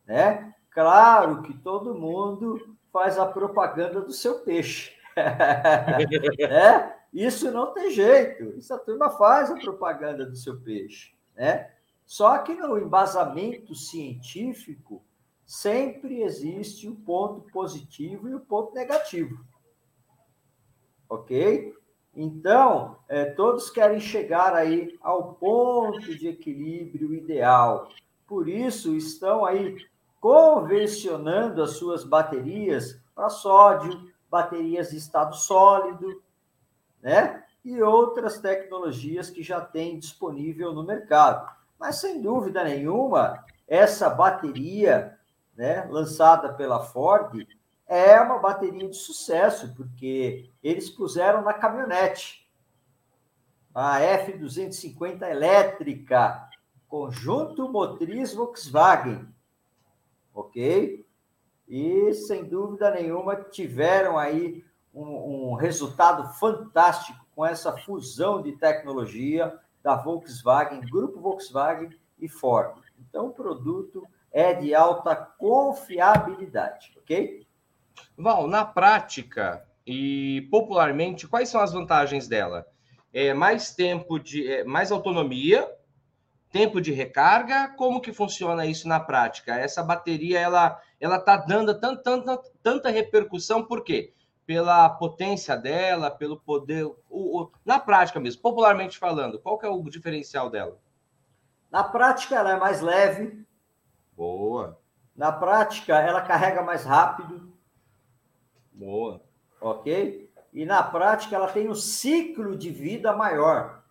Né? 0.07 0.55
Claro 0.69 1.41
que 1.41 1.53
todo 1.57 1.93
mundo 1.93 2.77
faz 2.89 3.19
a 3.19 3.25
propaganda 3.25 3.99
do 3.99 4.13
seu 4.13 4.39
peixe. 4.39 4.93
né? 5.17 6.95
Isso 7.11 7.51
não 7.51 7.73
tem 7.73 7.91
jeito. 7.91 8.57
Isso 8.57 8.73
a 8.73 8.79
turma 8.79 9.09
faz 9.09 9.51
a 9.51 9.55
propaganda 9.55 10.25
do 10.25 10.37
seu 10.37 10.61
peixe. 10.61 11.13
Né? 11.35 11.69
Só 12.05 12.37
que 12.37 12.53
no 12.53 12.77
embasamento 12.77 13.75
científico, 13.75 15.03
sempre 15.51 16.21
existe 16.21 16.87
o 16.87 16.95
ponto 16.95 17.41
positivo 17.51 18.29
e 18.29 18.33
o 18.33 18.39
ponto 18.39 18.73
negativo. 18.73 19.43
Ok? 21.09 21.75
Então, 22.15 22.97
é, 23.09 23.25
todos 23.25 23.69
querem 23.69 23.99
chegar 23.99 24.53
aí 24.53 24.97
ao 25.01 25.33
ponto 25.33 26.17
de 26.17 26.29
equilíbrio 26.29 27.13
ideal. 27.13 27.89
Por 28.25 28.47
isso, 28.47 28.95
estão 28.95 29.43
aí 29.43 29.75
convencionando 30.21 31.61
as 31.61 31.71
suas 31.71 32.05
baterias 32.05 32.97
para 33.13 33.27
sódio, 33.27 34.09
baterias 34.29 34.91
de 34.91 34.97
estado 34.97 35.35
sólido, 35.35 36.23
né? 37.01 37.43
E 37.65 37.81
outras 37.83 38.39
tecnologias 38.39 39.29
que 39.29 39.43
já 39.43 39.59
tem 39.59 39.99
disponível 39.99 40.71
no 40.71 40.85
mercado. 40.85 41.53
Mas, 41.77 41.97
sem 41.97 42.21
dúvida 42.21 42.63
nenhuma, 42.63 43.43
essa 43.67 44.09
bateria 44.09 45.19
né, 45.55 45.85
lançada 45.89 46.53
pela 46.53 46.83
Ford, 46.83 47.45
é 47.87 48.19
uma 48.21 48.39
bateria 48.39 48.87
de 48.87 48.95
sucesso, 48.95 49.73
porque 49.75 50.49
eles 50.63 50.89
puseram 50.89 51.41
na 51.41 51.53
caminhonete. 51.53 52.49
a 53.73 53.99
F250 53.99 55.29
elétrica, 55.29 56.49
conjunto 56.87 57.69
motriz 57.69 58.33
Volkswagen, 58.33 59.27
ok? 60.33 61.05
E 61.67 62.13
sem 62.13 62.43
dúvida 62.43 62.91
nenhuma 62.91 63.35
tiveram 63.35 64.17
aí 64.17 64.63
um, 64.93 65.51
um 65.51 65.53
resultado 65.53 66.33
fantástico 66.33 67.25
com 67.33 67.45
essa 67.45 67.77
fusão 67.77 68.41
de 68.41 68.53
tecnologia 68.53 69.57
da 69.81 69.95
Volkswagen, 69.95 70.81
Grupo 70.81 71.19
Volkswagen 71.19 71.89
e 72.19 72.27
Ford. 72.27 72.77
Então, 72.99 73.27
o 73.27 73.33
produto 73.33 74.07
é 74.31 74.53
de 74.53 74.73
alta 74.73 75.15
confiabilidade, 75.15 76.93
ok? 76.97 77.45
Val, 78.17 78.47
na 78.47 78.63
prática 78.63 79.65
e 79.85 80.47
popularmente, 80.49 81.27
quais 81.27 81.49
são 81.49 81.59
as 81.59 81.73
vantagens 81.73 82.27
dela? 82.27 82.65
É 83.13 83.33
mais 83.33 83.75
tempo 83.75 84.19
de, 84.19 84.49
é, 84.49 84.63
mais 84.63 84.91
autonomia, 84.91 85.69
tempo 86.51 86.79
de 86.79 86.91
recarga. 86.91 87.69
Como 87.75 87.99
que 87.99 88.13
funciona 88.13 88.65
isso 88.65 88.87
na 88.87 88.99
prática? 88.99 89.55
Essa 89.55 89.83
bateria, 89.83 90.39
ela, 90.39 90.79
ela 90.99 91.19
tá 91.19 91.35
dando 91.37 91.77
tanta, 91.79 92.01
tanta, 92.01 92.41
tanta 92.63 92.89
repercussão, 92.89 93.65
por 93.65 93.83
quê? 93.83 94.13
Pela 94.45 94.89
potência 94.89 95.55
dela, 95.57 96.09
pelo 96.09 96.39
poder, 96.39 96.85
o, 96.85 96.95
o, 97.09 97.51
na 97.65 97.79
prática 97.79 98.19
mesmo, 98.19 98.41
popularmente 98.41 98.97
falando, 98.97 99.39
qual 99.39 99.57
que 99.57 99.65
é 99.65 99.69
o 99.69 99.83
diferencial 99.89 100.49
dela? 100.49 100.77
Na 101.69 101.83
prática, 101.83 102.35
ela 102.35 102.51
é 102.51 102.59
mais 102.59 102.81
leve. 102.81 103.45
Boa. 104.21 104.77
Na 105.15 105.31
prática, 105.31 105.99
ela 105.99 106.21
carrega 106.21 106.61
mais 106.61 106.83
rápido. 106.83 107.51
Boa. 108.71 109.19
Ok? 109.59 110.31
E 110.53 110.63
na 110.63 110.83
prática, 110.83 111.35
ela 111.35 111.47
tem 111.47 111.67
um 111.67 111.73
ciclo 111.73 112.55
de 112.55 112.69
vida 112.69 113.13
maior. 113.13 113.83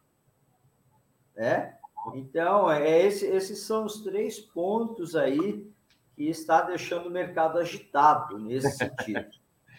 Né? 1.35 1.75
Então, 2.15 2.71
é 2.71 3.05
esse, 3.05 3.27
esses 3.27 3.59
são 3.63 3.85
os 3.85 4.05
três 4.05 4.39
pontos 4.39 5.17
aí 5.17 5.69
que 6.15 6.29
está 6.29 6.63
deixando 6.63 7.09
o 7.09 7.11
mercado 7.11 7.59
agitado 7.59 8.39
nesse 8.39 8.71
sentido. 8.71 9.27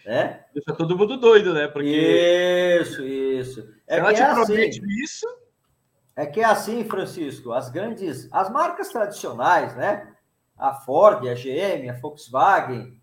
né? 0.04 0.44
Deixa 0.52 0.74
todo 0.76 0.98
mundo 0.98 1.16
doido, 1.16 1.54
né? 1.54 1.66
Porque... 1.66 2.78
Isso, 2.78 3.02
isso. 3.02 3.74
É 3.86 3.96
ela 3.96 4.12
te 4.12 4.20
é 4.20 4.34
promete 4.34 4.80
assim. 4.80 5.02
isso, 5.02 5.26
é 6.14 6.26
que 6.26 6.40
é 6.40 6.44
assim, 6.44 6.84
Francisco, 6.84 7.52
as 7.52 7.70
grandes, 7.70 8.28
as 8.30 8.50
marcas 8.50 8.90
tradicionais, 8.90 9.74
né? 9.74 10.11
A 10.56 10.74
Ford, 10.74 11.26
a 11.28 11.34
GM, 11.34 11.88
a 11.88 11.98
Volkswagen, 12.00 13.00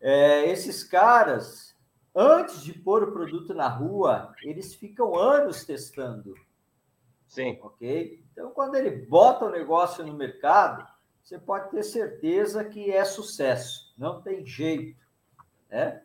é, 0.00 0.50
esses 0.50 0.84
caras, 0.84 1.76
antes 2.14 2.62
de 2.62 2.72
pôr 2.72 3.02
o 3.02 3.12
produto 3.12 3.54
na 3.54 3.68
rua, 3.68 4.34
eles 4.42 4.74
ficam 4.74 5.16
anos 5.16 5.64
testando. 5.64 6.34
Sim. 7.26 7.58
Ok? 7.62 8.22
Então, 8.32 8.50
quando 8.50 8.76
ele 8.76 8.90
bota 8.90 9.46
o 9.46 9.50
negócio 9.50 10.04
no 10.06 10.14
mercado, 10.14 10.86
você 11.22 11.38
pode 11.38 11.70
ter 11.70 11.82
certeza 11.82 12.64
que 12.64 12.90
é 12.90 13.04
sucesso. 13.04 13.94
Não 13.96 14.20
tem 14.20 14.44
jeito. 14.44 15.02
Né? 15.70 16.02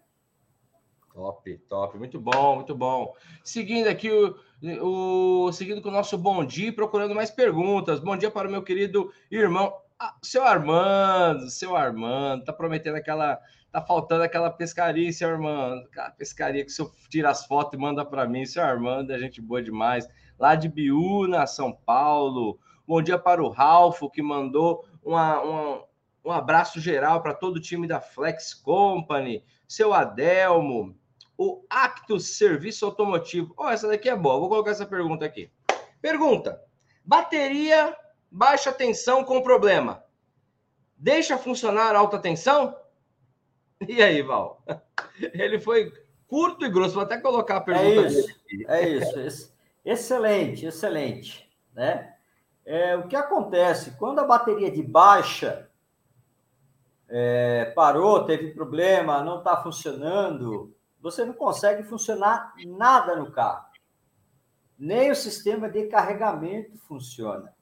Top, 1.13 1.57
top. 1.67 1.97
Muito 1.97 2.19
bom, 2.19 2.55
muito 2.55 2.73
bom. 2.73 3.13
Seguindo 3.43 3.87
aqui 3.87 4.09
o 4.09 4.39
o, 4.61 5.51
seguindo 5.53 5.81
com 5.81 5.89
o 5.89 5.91
nosso 5.91 6.17
bom 6.17 6.43
dia, 6.43 6.73
procurando 6.73 7.15
mais 7.15 7.31
perguntas. 7.31 7.99
Bom 7.99 8.17
dia 8.17 8.29
para 8.29 8.47
o 8.47 8.51
meu 8.51 8.61
querido 8.61 9.11
irmão, 9.31 9.73
ah, 9.99 10.15
seu 10.21 10.45
Armando, 10.45 11.49
seu 11.49 11.75
Armando, 11.75 12.45
tá 12.45 12.53
prometendo 12.53 12.95
aquela, 12.95 13.37
tá 13.69 13.81
faltando 13.81 14.23
aquela 14.23 14.49
pescaria, 14.49 15.11
seu 15.11 15.29
Armando, 15.29 15.85
aquela 15.87 16.11
pescaria 16.11 16.63
que 16.63 16.71
o 16.71 16.73
senhor 16.73 16.93
tira 17.09 17.29
as 17.29 17.45
fotos 17.45 17.73
e 17.73 17.81
manda 17.81 18.05
para 18.05 18.25
mim, 18.25 18.45
seu 18.45 18.63
Armando, 18.63 19.11
é 19.11 19.19
gente 19.19 19.41
boa 19.41 19.61
demais, 19.61 20.07
lá 20.39 20.55
de 20.55 20.69
Biúna, 20.69 21.45
São 21.45 21.73
Paulo. 21.73 22.57
Bom 22.87 23.01
dia 23.01 23.19
para 23.19 23.43
o 23.43 23.49
Ralfo, 23.49 24.09
que 24.09 24.21
mandou 24.21 24.85
uma, 25.03 25.41
uma, 25.41 25.83
um 26.23 26.31
abraço 26.31 26.79
geral 26.79 27.21
para 27.21 27.33
todo 27.33 27.57
o 27.57 27.61
time 27.61 27.85
da 27.85 27.99
Flex 27.99 28.53
Company, 28.53 29.43
seu 29.67 29.93
Adelmo, 29.93 30.95
o 31.37 31.65
Actus 31.69 32.37
Serviço 32.37 32.85
Automotivo. 32.85 33.53
Oh, 33.57 33.67
essa 33.67 33.87
daqui 33.87 34.09
é 34.09 34.15
boa. 34.15 34.39
Vou 34.39 34.49
colocar 34.49 34.71
essa 34.71 34.85
pergunta 34.85 35.25
aqui. 35.25 35.51
Pergunta: 36.01 36.61
bateria 37.05 37.95
baixa 38.31 38.71
tensão 38.71 39.23
com 39.23 39.41
problema. 39.41 40.03
Deixa 40.97 41.37
funcionar 41.37 41.95
alta 41.95 42.19
tensão? 42.19 42.75
E 43.87 44.01
aí, 44.01 44.21
Val? 44.21 44.61
Ele 45.33 45.59
foi 45.59 45.93
curto 46.27 46.65
e 46.65 46.69
grosso. 46.69 46.95
Vou 46.95 47.03
até 47.03 47.17
colocar 47.17 47.57
a 47.57 47.61
pergunta. 47.61 48.07
É 48.67 48.89
isso. 48.89 49.17
É 49.17 49.25
isso. 49.25 49.53
Excelente, 49.85 50.65
excelente. 50.65 51.49
Né? 51.73 52.13
É, 52.65 52.95
o 52.95 53.07
que 53.07 53.15
acontece 53.15 53.91
quando 53.97 54.19
a 54.19 54.25
bateria 54.25 54.69
de 54.69 54.83
baixa 54.83 55.69
é, 57.07 57.71
parou, 57.75 58.25
teve 58.25 58.51
problema, 58.51 59.23
não 59.23 59.39
está 59.39 59.57
funcionando, 59.57 60.75
você 61.01 61.25
não 61.25 61.33
consegue 61.33 61.83
funcionar 61.83 62.53
nada 62.65 63.15
no 63.15 63.31
carro. 63.31 63.65
Nem 64.77 65.11
o 65.11 65.15
sistema 65.15 65.69
de 65.69 65.87
carregamento 65.87 66.77
funciona. 66.77 67.53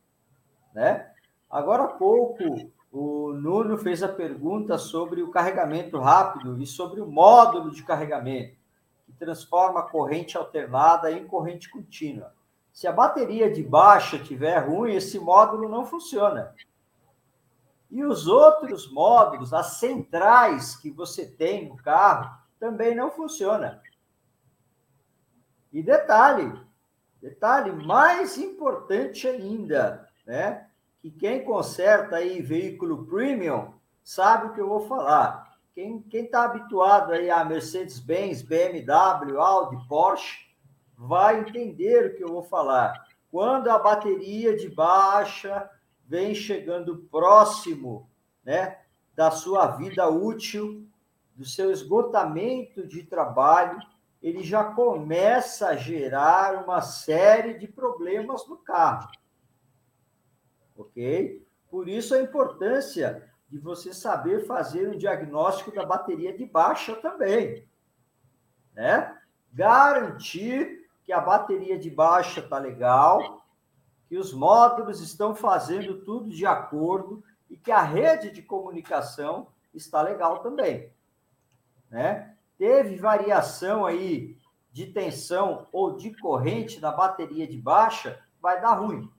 Né? 0.74 1.12
Agora 1.50 1.84
há 1.84 1.88
pouco, 1.88 2.44
o 2.92 3.34
Nuno 3.34 3.78
fez 3.78 4.02
a 4.04 4.08
pergunta 4.08 4.78
sobre 4.78 5.22
o 5.22 5.32
carregamento 5.32 6.00
rápido 6.00 6.62
e 6.62 6.66
sobre 6.66 7.02
o 7.02 7.08
módulo 7.08 7.72
de 7.72 7.84
carregamento, 7.84 8.58
que 9.06 9.14
transforma 9.14 9.82
a 9.82 9.90
corrente 9.90 10.38
alternada 10.38 11.12
em 11.12 11.28
corrente 11.28 11.70
contínua. 11.70 12.34
Se 12.72 12.88
a 12.88 12.92
bateria 12.92 13.52
de 13.52 13.64
baixa 13.64 14.18
estiver 14.18 14.60
ruim, 14.60 14.94
esse 14.94 15.20
módulo 15.20 15.68
não 15.68 15.86
funciona. 15.86 16.54
E 17.90 18.04
os 18.04 18.28
outros 18.28 18.92
módulos, 18.92 19.54
as 19.54 19.78
centrais 19.80 20.76
que 20.76 20.92
você 20.92 21.26
tem 21.26 21.70
no 21.70 21.78
carro, 21.78 22.38
também 22.60 22.94
não 22.94 23.10
funciona. 23.10 23.82
E 25.72 25.82
detalhe, 25.82 26.60
detalhe 27.22 27.72
mais 27.72 28.38
importante 28.38 29.28
ainda, 29.28 30.07
né? 30.28 30.68
Que 31.02 31.10
quem 31.10 31.44
conserta 31.44 32.18
aí 32.18 32.42
veículo 32.42 33.06
premium 33.06 33.74
sabe 34.04 34.48
o 34.48 34.54
que 34.54 34.62
eu 34.62 34.68
vou 34.68 34.82
falar. 34.82 35.58
Quem 35.74 36.04
está 36.12 36.44
habituado 36.44 37.14
aí 37.14 37.30
a 37.30 37.46
Mercedes-Benz, 37.46 38.42
BMW, 38.42 39.40
Audi, 39.40 39.78
Porsche, 39.88 40.48
vai 40.98 41.40
entender 41.40 42.08
o 42.08 42.16
que 42.16 42.24
eu 42.24 42.30
vou 42.30 42.44
falar. 42.44 43.08
Quando 43.32 43.70
a 43.70 43.78
bateria 43.78 44.56
de 44.56 44.70
baixa 44.70 45.70
vem 46.08 46.34
chegando 46.34 47.08
próximo, 47.12 48.10
né, 48.44 48.80
da 49.16 49.30
sua 49.30 49.68
vida 49.68 50.10
útil, 50.10 50.88
do 51.36 51.46
seu 51.46 51.72
esgotamento 51.72 52.88
de 52.88 53.04
trabalho, 53.04 53.80
ele 54.22 54.44
já 54.44 54.64
começa 54.64 55.68
a 55.68 55.76
gerar 55.76 56.64
uma 56.64 56.82
série 56.82 57.54
de 57.54 57.68
problemas 57.68 58.48
no 58.48 58.58
carro. 58.58 59.10
Ok? 60.78 61.46
Por 61.70 61.90
isso 61.90 62.14
a 62.16 62.22
importância 62.22 63.30
de 63.50 63.58
você 63.58 63.94
saber 63.94 64.46
fazer 64.46 64.90
um 64.90 64.98
diagnóstico 64.98 65.74
da 65.74 65.86
bateria 65.86 66.38
de 66.38 66.46
baixa 66.46 66.96
também. 66.96 67.68
Né? 68.74 69.18
Garantir 69.52 70.88
que 71.04 71.12
a 71.12 71.20
bateria 71.20 71.80
de 71.80 71.90
baixa 71.90 72.42
está 72.42 72.60
legal, 72.60 73.46
que 74.08 74.18
os 74.18 74.34
módulos 74.34 75.02
estão 75.02 75.34
fazendo 75.34 76.02
tudo 76.02 76.30
de 76.30 76.46
acordo 76.46 77.24
e 77.50 77.58
que 77.58 77.72
a 77.72 77.82
rede 77.82 78.30
de 78.30 78.42
comunicação 78.42 79.48
está 79.74 80.02
legal 80.02 80.40
também 80.40 80.92
né? 81.90 82.36
Teve 82.58 82.98
variação 82.98 83.86
aí 83.86 84.38
de 84.72 84.88
tensão 84.88 85.68
ou 85.72 85.96
de 85.96 86.14
corrente 86.18 86.80
na 86.80 86.92
bateria 86.92 87.48
de 87.48 87.58
baixa, 87.58 88.20
vai 88.42 88.62
dar 88.62 88.76
ruim. 88.76 89.10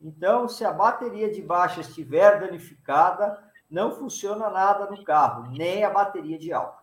Então, 0.00 0.48
se 0.48 0.64
a 0.64 0.72
bateria 0.72 1.30
de 1.30 1.40
baixa 1.40 1.80
estiver 1.80 2.40
danificada, 2.40 3.42
não 3.70 3.92
funciona 3.92 4.50
nada 4.50 4.90
no 4.90 5.04
carro, 5.04 5.50
nem 5.50 5.84
a 5.84 5.90
bateria 5.90 6.38
de 6.38 6.52
alta. 6.52 6.78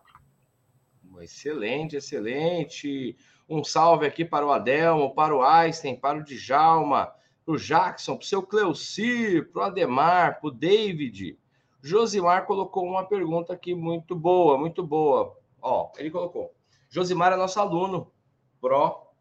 Excelente, 1.20 1.96
excelente. 1.96 3.16
Um 3.48 3.64
salve 3.64 4.06
aqui 4.06 4.24
para 4.24 4.46
o 4.46 4.52
Adelmo, 4.52 5.14
para 5.14 5.34
o 5.34 5.42
Einstein, 5.42 5.96
para 5.96 6.18
o 6.18 6.24
Djalma, 6.24 7.12
para 7.44 7.54
o 7.54 7.58
Jackson, 7.58 8.16
para 8.16 8.24
o 8.24 8.26
seu 8.26 8.42
Cleucir, 8.42 9.50
para 9.50 9.62
o 9.62 9.64
Ademar, 9.64 10.40
para 10.40 10.48
o 10.48 10.50
David, 10.50 11.38
Josimar 11.86 12.46
colocou 12.46 12.84
uma 12.84 13.04
pergunta 13.04 13.52
aqui 13.52 13.72
muito 13.72 14.16
boa, 14.16 14.58
muito 14.58 14.84
boa. 14.84 15.38
Ó, 15.62 15.92
ele 15.96 16.10
colocou: 16.10 16.52
Josimar 16.90 17.32
é 17.32 17.36
nosso 17.36 17.60
aluno 17.60 18.12
pró, 18.60 19.12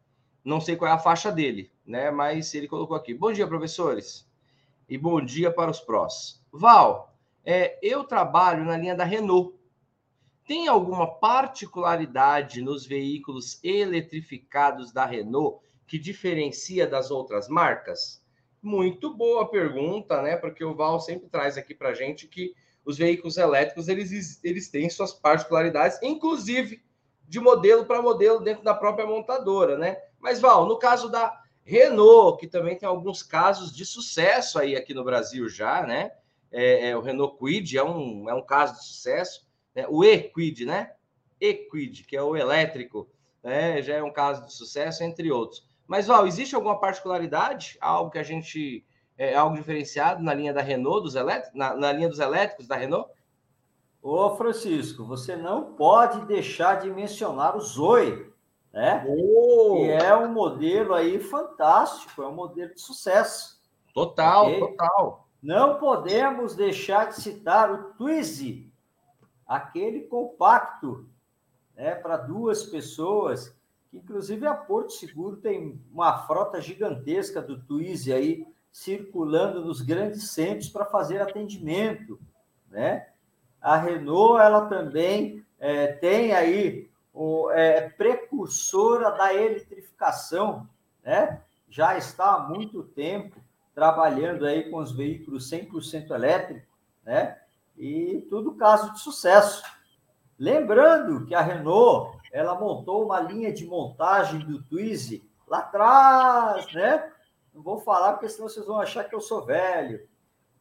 não 0.43 0.59
sei 0.59 0.75
qual 0.75 0.89
é 0.89 0.93
a 0.93 0.99
faixa 0.99 1.31
dele, 1.31 1.71
né? 1.85 2.11
Mas 2.11 2.53
ele 2.53 2.67
colocou 2.67 2.95
aqui: 2.95 3.13
Bom 3.13 3.31
dia, 3.31 3.47
professores, 3.47 4.27
e 4.89 4.97
bom 4.97 5.23
dia 5.23 5.51
para 5.51 5.71
os 5.71 5.79
prós. 5.79 6.43
Val, 6.51 7.13
é, 7.43 7.77
eu 7.81 8.03
trabalho 8.03 8.65
na 8.65 8.77
linha 8.77 8.95
da 8.95 9.03
Renault. 9.03 9.55
tem 10.47 10.67
alguma 10.67 11.07
particularidade 11.07 12.61
nos 12.61 12.85
veículos 12.85 13.59
eletrificados 13.63 14.91
da 14.91 15.05
Renault 15.05 15.59
que 15.87 15.99
diferencia 15.99 16.87
das 16.87 17.11
outras 17.11 17.47
marcas? 17.47 18.23
Muito 18.61 19.13
boa 19.13 19.47
pergunta, 19.47 20.21
né? 20.21 20.35
Porque 20.35 20.63
o 20.63 20.75
Val 20.75 20.99
sempre 20.99 21.29
traz 21.29 21.57
aqui 21.57 21.75
para 21.75 21.93
gente 21.93 22.27
que 22.27 22.55
os 22.83 22.97
veículos 22.97 23.37
elétricos 23.37 23.87
eles, 23.87 24.39
eles 24.43 24.69
têm 24.69 24.89
suas 24.89 25.13
particularidades, 25.13 25.99
inclusive 26.01 26.83
de 27.27 27.39
modelo 27.39 27.85
para 27.85 28.01
modelo 28.01 28.39
dentro 28.39 28.63
da 28.63 28.73
própria 28.73 29.05
montadora, 29.05 29.77
né? 29.77 29.97
Mas 30.19 30.39
Val, 30.39 30.67
no 30.67 30.77
caso 30.77 31.09
da 31.09 31.39
Renault, 31.65 32.39
que 32.39 32.47
também 32.47 32.77
tem 32.77 32.87
alguns 32.87 33.23
casos 33.23 33.75
de 33.75 33.85
sucesso 33.85 34.59
aí 34.59 34.75
aqui 34.75 34.93
no 34.93 35.03
Brasil 35.03 35.49
já, 35.49 35.85
né? 35.85 36.11
É, 36.51 36.89
é, 36.89 36.97
o 36.97 37.01
Renault 37.01 37.37
Quid 37.37 37.75
é 37.75 37.83
um, 37.83 38.29
é 38.29 38.33
um 38.33 38.45
caso 38.45 38.75
de 38.75 38.85
sucesso 38.85 39.45
né? 39.75 39.85
o 39.89 40.03
E-Quid, 40.03 40.65
né? 40.65 40.93
E-Quid, 41.39 42.05
que 42.05 42.15
é 42.15 42.21
o 42.21 42.35
elétrico, 42.35 43.09
né? 43.43 43.81
já 43.81 43.95
é 43.95 44.03
um 44.03 44.13
caso 44.13 44.45
de 44.45 44.53
sucesso, 44.53 45.03
entre 45.03 45.31
outros. 45.31 45.67
Mas, 45.85 46.07
Val, 46.07 46.25
existe 46.25 46.55
alguma 46.55 46.79
particularidade, 46.79 47.77
algo 47.81 48.09
que 48.09 48.17
a 48.17 48.23
gente, 48.23 48.85
é 49.17 49.35
algo 49.35 49.55
diferenciado 49.55 50.23
na 50.23 50.33
linha 50.33 50.53
da 50.53 50.61
Renault, 50.61 51.03
dos 51.03 51.15
elétricos, 51.15 51.57
na, 51.57 51.75
na 51.75 51.91
linha 51.91 52.09
dos 52.09 52.19
elétricos 52.19 52.67
da 52.67 52.75
Renault? 52.75 53.11
Ô, 54.01 54.35
Francisco, 54.35 55.03
você 55.03 55.35
não 55.35 55.73
pode 55.73 56.25
deixar 56.25 56.79
de 56.79 56.89
mencionar 56.89 57.55
o 57.55 57.59
Zoe, 57.59 58.31
né? 58.75 59.05
Oh. 59.07 59.77
Que 59.77 59.91
é 59.91 60.15
um 60.17 60.33
modelo 60.33 60.93
aí 60.93 61.17
fantástico, 61.17 62.21
é 62.21 62.27
um 62.27 62.35
modelo 62.35 62.73
de 62.73 62.81
sucesso. 62.81 63.63
Total, 63.93 64.47
okay? 64.47 64.59
total. 64.59 65.27
Não 65.41 65.79
podemos 65.79 66.55
deixar 66.55 67.07
de 67.07 67.21
citar 67.21 67.71
o 67.71 67.93
Twizy, 67.93 68.69
aquele 69.47 70.01
compacto 70.01 71.07
né, 71.73 71.95
para 71.95 72.17
duas 72.17 72.63
pessoas, 72.63 73.55
que 73.89 73.97
inclusive 73.97 74.45
a 74.45 74.53
Porto 74.53 74.91
Seguro 74.91 75.37
tem 75.37 75.79
uma 75.93 76.25
frota 76.25 76.59
gigantesca 76.59 77.41
do 77.41 77.61
Twizy 77.63 78.11
aí 78.11 78.45
circulando 78.73 79.63
nos 79.63 79.79
grandes 79.79 80.31
centros 80.31 80.67
para 80.67 80.83
fazer 80.83 81.21
atendimento, 81.21 82.19
né? 82.69 83.07
A 83.61 83.77
Renault 83.77 84.41
ela 84.41 84.65
também 84.65 85.45
é, 85.57 85.87
tem 85.87 86.33
aí 86.33 86.89
o, 87.15 87.49
é, 87.51 87.89
precursora 87.89 89.11
da 89.11 89.33
eletrificação, 89.33 90.69
né? 91.03 91.41
Já 91.69 91.97
está 91.97 92.35
há 92.35 92.39
muito 92.39 92.83
tempo 92.83 93.39
trabalhando 93.73 94.45
aí 94.45 94.69
com 94.69 94.77
os 94.77 94.91
veículos 94.91 95.49
100% 95.49 96.11
elétricos, 96.11 96.63
né? 97.03 97.37
e 97.77 98.25
tudo 98.29 98.55
caso 98.55 98.93
de 98.93 98.99
sucesso. 98.99 99.63
Lembrando 100.37 101.25
que 101.25 101.35
a 101.35 101.41
Renault 101.41 102.17
ela 102.31 102.59
montou 102.59 103.05
uma 103.05 103.19
linha 103.19 103.53
de 103.53 103.65
montagem 103.65 104.39
do 104.39 104.61
Twizy 104.63 105.29
lá 105.47 105.59
atrás, 105.59 106.71
né? 106.73 107.11
Não 107.53 107.61
vou 107.61 107.79
falar 107.79 108.13
porque 108.13 108.27
senão 108.27 108.49
vocês 108.49 108.65
vão 108.65 108.79
achar 108.79 109.05
que 109.05 109.15
eu 109.15 109.21
sou 109.21 109.45
velho. 109.45 110.07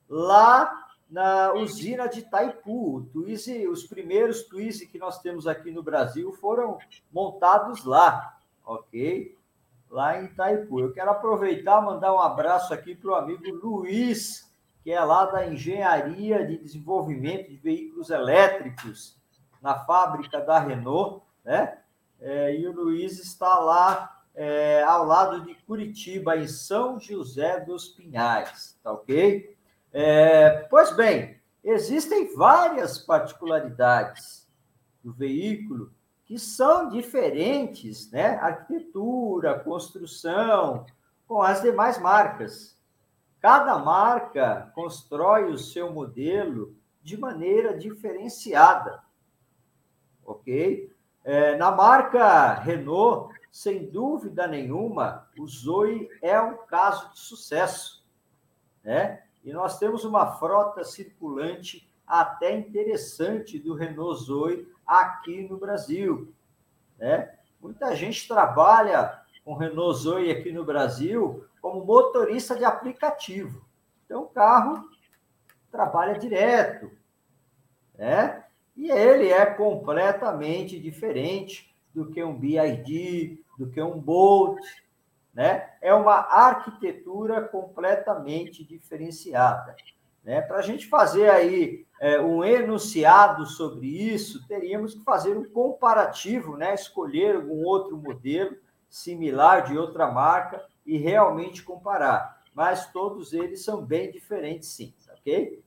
Lá 0.08 0.83
na 1.10 1.52
usina 1.52 2.08
de 2.08 2.22
Taipu, 2.22 3.08
Twizy, 3.12 3.68
os 3.68 3.84
primeiros 3.84 4.42
Twizy 4.42 4.86
que 4.86 4.98
nós 4.98 5.20
temos 5.20 5.46
aqui 5.46 5.70
no 5.70 5.82
Brasil 5.82 6.32
foram 6.32 6.78
montados 7.12 7.84
lá, 7.84 8.36
ok? 8.64 9.36
Lá 9.90 10.20
em 10.20 10.28
Taipu. 10.28 10.80
Eu 10.80 10.92
quero 10.92 11.10
aproveitar 11.10 11.80
mandar 11.80 12.12
um 12.12 12.20
abraço 12.20 12.74
aqui 12.74 12.94
para 12.94 13.10
o 13.10 13.14
amigo 13.14 13.44
Luiz 13.50 14.44
que 14.84 14.92
é 14.92 15.02
lá 15.02 15.24
da 15.24 15.46
Engenharia 15.46 16.46
de 16.46 16.58
Desenvolvimento 16.58 17.48
de 17.48 17.56
Veículos 17.56 18.10
Elétricos, 18.10 19.16
na 19.62 19.78
fábrica 19.78 20.42
da 20.42 20.60
Renault, 20.60 21.22
né? 21.42 21.78
É, 22.20 22.54
e 22.54 22.68
o 22.68 22.72
Luiz 22.72 23.18
está 23.18 23.58
lá 23.58 24.22
é, 24.34 24.82
ao 24.82 25.06
lado 25.06 25.40
de 25.40 25.54
Curitiba, 25.62 26.36
em 26.36 26.46
São 26.46 27.00
José 27.00 27.60
dos 27.60 27.88
Pinhais, 27.88 28.78
tá 28.84 28.92
ok? 28.92 29.56
É, 29.96 30.50
pois 30.68 30.90
bem, 30.96 31.40
existem 31.62 32.34
várias 32.34 32.98
particularidades 32.98 34.44
do 35.04 35.12
veículo 35.12 35.92
que 36.24 36.36
são 36.36 36.88
diferentes, 36.88 38.10
né? 38.10 38.34
Arquitetura, 38.38 39.60
construção, 39.60 40.84
com 41.28 41.40
as 41.40 41.62
demais 41.62 41.96
marcas. 42.00 42.76
Cada 43.40 43.78
marca 43.78 44.72
constrói 44.74 45.44
o 45.44 45.58
seu 45.58 45.92
modelo 45.92 46.74
de 47.00 47.16
maneira 47.16 47.78
diferenciada, 47.78 49.00
ok? 50.24 50.90
É, 51.22 51.54
na 51.56 51.70
marca 51.70 52.54
Renault, 52.54 53.32
sem 53.52 53.86
dúvida 53.86 54.48
nenhuma, 54.48 55.28
o 55.38 55.46
Zoe 55.46 56.08
é 56.20 56.40
um 56.40 56.56
caso 56.66 57.12
de 57.12 57.20
sucesso, 57.20 58.04
né? 58.82 59.22
E 59.44 59.52
nós 59.52 59.78
temos 59.78 60.04
uma 60.04 60.32
frota 60.36 60.82
circulante 60.84 61.88
até 62.06 62.56
interessante 62.56 63.58
do 63.58 63.74
Renault 63.74 64.24
Zoe 64.24 64.68
aqui 64.86 65.46
no 65.48 65.58
Brasil, 65.58 66.32
né? 66.98 67.34
Muita 67.60 67.94
gente 67.94 68.26
trabalha 68.28 69.20
com 69.44 69.54
Renault 69.54 69.98
Zoe 69.98 70.30
aqui 70.30 70.52
no 70.52 70.64
Brasil 70.64 71.44
como 71.60 71.84
motorista 71.84 72.56
de 72.56 72.64
aplicativo. 72.64 73.64
Então, 74.04 74.22
o 74.22 74.28
carro 74.28 74.88
trabalha 75.70 76.18
direto, 76.18 76.90
né? 77.94 78.44
E 78.76 78.90
ele 78.90 79.28
é 79.28 79.46
completamente 79.46 80.78
diferente 80.78 81.74
do 81.94 82.10
que 82.10 82.22
um 82.22 82.34
BID, 82.34 83.44
do 83.58 83.70
que 83.70 83.80
um 83.80 83.98
Bolt, 83.98 84.58
né? 85.34 85.68
É 85.82 85.92
uma 85.92 86.14
arquitetura 86.14 87.42
completamente 87.42 88.64
diferenciada. 88.64 89.74
Né? 90.22 90.40
Para 90.40 90.58
a 90.58 90.62
gente 90.62 90.86
fazer 90.86 91.28
aí 91.28 91.86
é, 92.00 92.20
um 92.20 92.44
enunciado 92.44 93.44
sobre 93.44 93.86
isso, 93.86 94.46
teríamos 94.46 94.94
que 94.94 95.04
fazer 95.04 95.36
um 95.36 95.44
comparativo, 95.44 96.56
né? 96.56 96.74
escolher 96.74 97.36
algum 97.36 97.64
outro 97.64 97.96
modelo 97.96 98.56
similar 98.88 99.64
de 99.64 99.76
outra 99.76 100.10
marca 100.10 100.64
e 100.86 100.96
realmente 100.96 101.62
comparar. 101.62 102.42
Mas 102.54 102.90
todos 102.92 103.32
eles 103.32 103.64
são 103.64 103.84
bem 103.84 104.10
diferentes, 104.12 104.68
sim, 104.68 104.94
ok? 105.18 105.60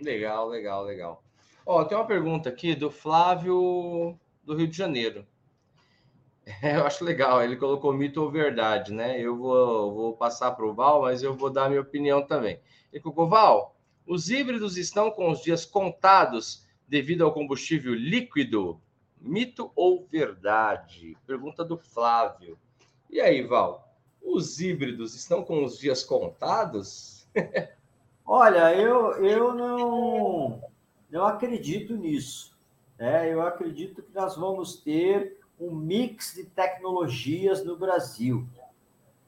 Legal, 0.00 0.48
legal, 0.48 0.82
legal. 0.82 1.22
Ó, 1.66 1.84
tem 1.84 1.96
uma 1.96 2.06
pergunta 2.06 2.48
aqui 2.48 2.74
do 2.74 2.90
Flávio 2.90 4.18
do 4.42 4.54
Rio 4.54 4.66
de 4.66 4.76
Janeiro. 4.76 5.26
Eu 6.62 6.86
acho 6.86 7.04
legal, 7.04 7.42
ele 7.42 7.56
colocou 7.56 7.92
mito 7.92 8.22
ou 8.22 8.30
verdade, 8.30 8.92
né? 8.92 9.20
Eu 9.20 9.36
vou, 9.36 9.94
vou 9.94 10.16
passar 10.16 10.52
para 10.52 10.66
o 10.66 10.74
Val, 10.74 11.02
mas 11.02 11.22
eu 11.22 11.34
vou 11.34 11.50
dar 11.50 11.68
minha 11.68 11.80
opinião 11.80 12.26
também. 12.26 12.60
Ele 12.92 13.02
colocou, 13.02 13.28
Val, 13.28 13.76
os 14.06 14.30
híbridos 14.30 14.76
estão 14.76 15.10
com 15.10 15.30
os 15.30 15.42
dias 15.42 15.64
contados 15.64 16.66
devido 16.88 17.24
ao 17.24 17.32
combustível 17.32 17.94
líquido? 17.94 18.80
Mito 19.20 19.70
ou 19.76 20.06
verdade? 20.10 21.16
Pergunta 21.26 21.64
do 21.64 21.76
Flávio. 21.76 22.58
E 23.08 23.20
aí, 23.20 23.42
Val? 23.42 23.86
Os 24.22 24.60
híbridos 24.60 25.14
estão 25.14 25.42
com 25.42 25.64
os 25.64 25.78
dias 25.78 26.02
contados? 26.02 27.28
Olha, 28.24 28.74
eu, 28.74 29.12
eu 29.24 29.54
não, 29.54 30.62
não 31.10 31.26
acredito 31.26 31.96
nisso. 31.96 32.56
Né? 32.98 33.32
Eu 33.32 33.42
acredito 33.42 34.02
que 34.02 34.14
nós 34.14 34.36
vamos 34.36 34.76
ter 34.76 35.39
um 35.60 35.74
mix 35.74 36.34
de 36.34 36.44
tecnologias 36.44 37.64
no 37.64 37.76
Brasil. 37.76 38.46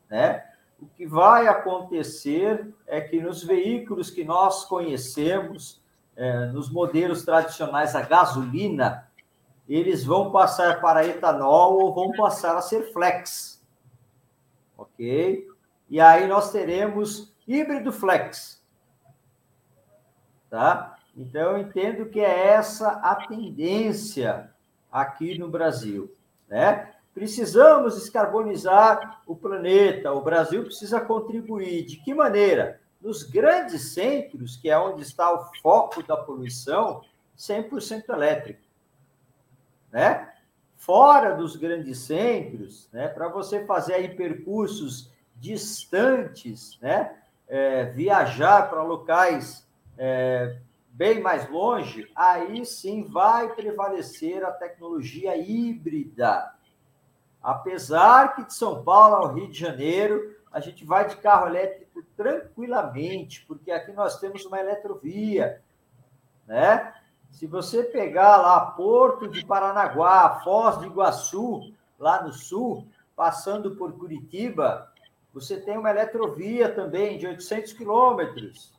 Né? 0.09 0.45
O 0.81 0.87
que 0.87 1.07
vai 1.07 1.47
acontecer 1.47 2.75
é 2.87 3.01
que 3.01 3.21
nos 3.21 3.45
veículos 3.45 4.11
que 4.11 4.25
nós 4.25 4.65
conhecemos, 4.65 5.81
é, 6.17 6.47
nos 6.47 6.71
modelos 6.71 7.25
tradicionais 7.25 7.95
a 7.95 8.03
gasolina, 8.03 9.09
eles 9.69 10.05
vão 10.05 10.31
passar 10.31 10.81
para 10.81 11.07
etanol 11.07 11.81
ou 11.81 11.95
vão 11.95 12.13
passar 12.13 12.57
a 12.57 12.63
ser 12.63 12.93
flex 12.93 13.63
ok? 14.83 15.49
E 15.89 16.01
aí 16.01 16.27
nós 16.27 16.51
teremos 16.51 17.33
híbrido 17.47 17.93
flex, 17.93 18.63
tá? 20.49 20.97
Então 21.17 21.53
eu 21.53 21.59
entendo 21.59 22.07
que 22.07 22.21
é 22.21 22.49
essa 22.49 22.89
a 22.89 23.15
tendência 23.27 24.51
aqui 24.91 25.39
no 25.39 25.49
Brasil, 25.49 26.15
né? 26.53 26.93
Precisamos 27.15 27.95
descarbonizar 27.95 29.23
o 29.27 29.35
planeta, 29.35 30.13
o 30.13 30.23
Brasil 30.23 30.65
precisa 30.65 31.01
contribuir. 31.01 31.85
De 31.85 31.97
que 31.97 32.15
maneira? 32.15 32.81
Nos 33.01 33.23
grandes 33.23 33.93
centros, 33.93 34.57
que 34.57 34.71
é 34.71 34.79
onde 34.79 35.03
está 35.03 35.33
o 35.33 35.51
foco 35.61 36.03
da 36.03 36.17
poluição, 36.17 37.03
100% 37.37 38.09
elétrico. 38.11 38.63
Né? 39.91 40.29
fora 40.83 41.37
dos 41.37 41.55
grandes 41.55 41.99
centros, 41.99 42.89
né, 42.93 43.07
para 43.07 43.29
você 43.29 43.65
fazer 43.65 43.95
aí 43.95 44.09
percursos 44.09 45.09
distantes, 45.37 46.77
né, 46.83 47.15
é, 47.47 47.85
viajar 47.85 48.69
para 48.69 48.83
locais 48.83 49.65
é, 49.97 50.57
bem 50.93 51.21
mais 51.21 51.49
longe, 51.51 52.11
aí 52.15 52.65
sim 52.67 53.05
vai 53.05 53.55
prevalecer 53.55 54.45
a 54.45 54.53
tecnologia 54.53 55.37
híbrida. 55.37 56.55
Apesar 57.43 58.37
que 58.37 58.45
de 58.45 58.55
São 58.55 58.85
Paulo 58.85 59.17
ao 59.17 59.35
Rio 59.35 59.49
de 59.49 59.59
Janeiro, 59.59 60.37
a 60.53 60.61
gente 60.61 60.85
vai 60.85 61.09
de 61.09 61.17
carro 61.17 61.49
elétrico 61.49 62.03
tranquilamente, 62.15 63.45
porque 63.47 63.73
aqui 63.73 63.91
nós 63.93 64.21
temos 64.21 64.45
uma 64.45 64.61
eletrovia, 64.61 65.63
né? 66.47 66.95
Se 67.31 67.47
você 67.47 67.83
pegar 67.83 68.37
lá 68.37 68.61
Porto 68.73 69.27
de 69.27 69.45
Paranaguá, 69.45 70.41
Foz 70.45 70.79
de 70.79 70.87
Iguaçu, 70.87 71.73
lá 71.99 72.23
no 72.23 72.33
sul, 72.33 72.87
passando 73.17 73.75
por 73.77 73.93
Curitiba, 73.95 74.93
você 75.33 75.59
tem 75.59 75.79
uma 75.79 75.89
eletrovia 75.89 76.69
também 76.69 77.17
de 77.17 77.27
800 77.27 77.73
quilômetros, 77.73 78.79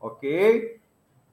ok? 0.00 0.82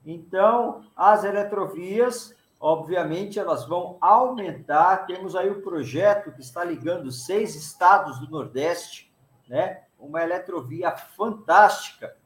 Então, 0.04 0.84
as 0.96 1.24
eletrovias, 1.24 2.34
obviamente, 2.60 3.38
elas 3.38 3.66
vão 3.66 3.96
aumentar. 4.00 5.06
Temos 5.06 5.36
aí 5.36 5.48
o 5.50 5.62
projeto 5.62 6.32
que 6.32 6.40
está 6.40 6.64
ligando 6.64 7.10
seis 7.10 7.54
estados 7.54 8.18
do 8.18 8.28
Nordeste, 8.30 9.12
né? 9.48 9.82
Uma 9.98 10.22
eletrovia 10.22 10.90
fantástica, 10.90 12.16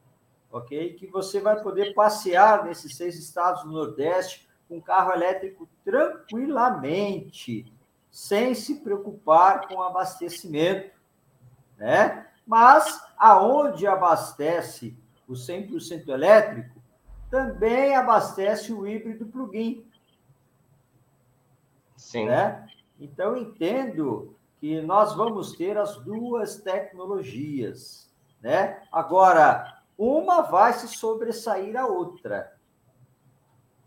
ok? 0.51 0.95
Que 0.95 1.07
você 1.07 1.41
vai 1.41 1.61
poder 1.63 1.93
passear 1.95 2.65
nesses 2.65 2.97
seis 2.97 3.19
estados 3.19 3.65
do 3.65 3.73
Nordeste 3.73 4.49
com 4.69 4.81
carro 4.81 5.13
elétrico 5.13 5.69
tranquilamente, 5.85 7.73
sem 8.11 8.55
se 8.55 8.81
preocupar 8.81 9.69
com 9.69 9.83
abastecimento, 9.83 10.97
né? 11.77 12.27
Mas 12.47 13.01
aonde 13.19 13.87
abastece 13.87 14.97
o 15.29 15.35
100% 15.35 16.09
elétrico, 16.09 16.76
também 17.31 17.95
abastece 17.95 18.73
o 18.73 18.87
híbrido 18.87 19.27
plug-in. 19.27 19.85
Sim. 21.97 22.27
Né? 22.27 22.69
Então, 23.01 23.37
entendo 23.37 24.37
que 24.59 24.81
nós 24.81 25.15
vamos 25.15 25.53
ter 25.53 25.77
as 25.77 25.97
duas 25.97 26.57
tecnologias. 26.57 28.11
Né? 28.41 28.83
Agora, 28.91 29.83
uma 29.99 30.43
vai 30.43 30.73
se 30.73 30.89
sobressair 30.89 31.77
a 31.77 31.87
outra. 31.87 32.57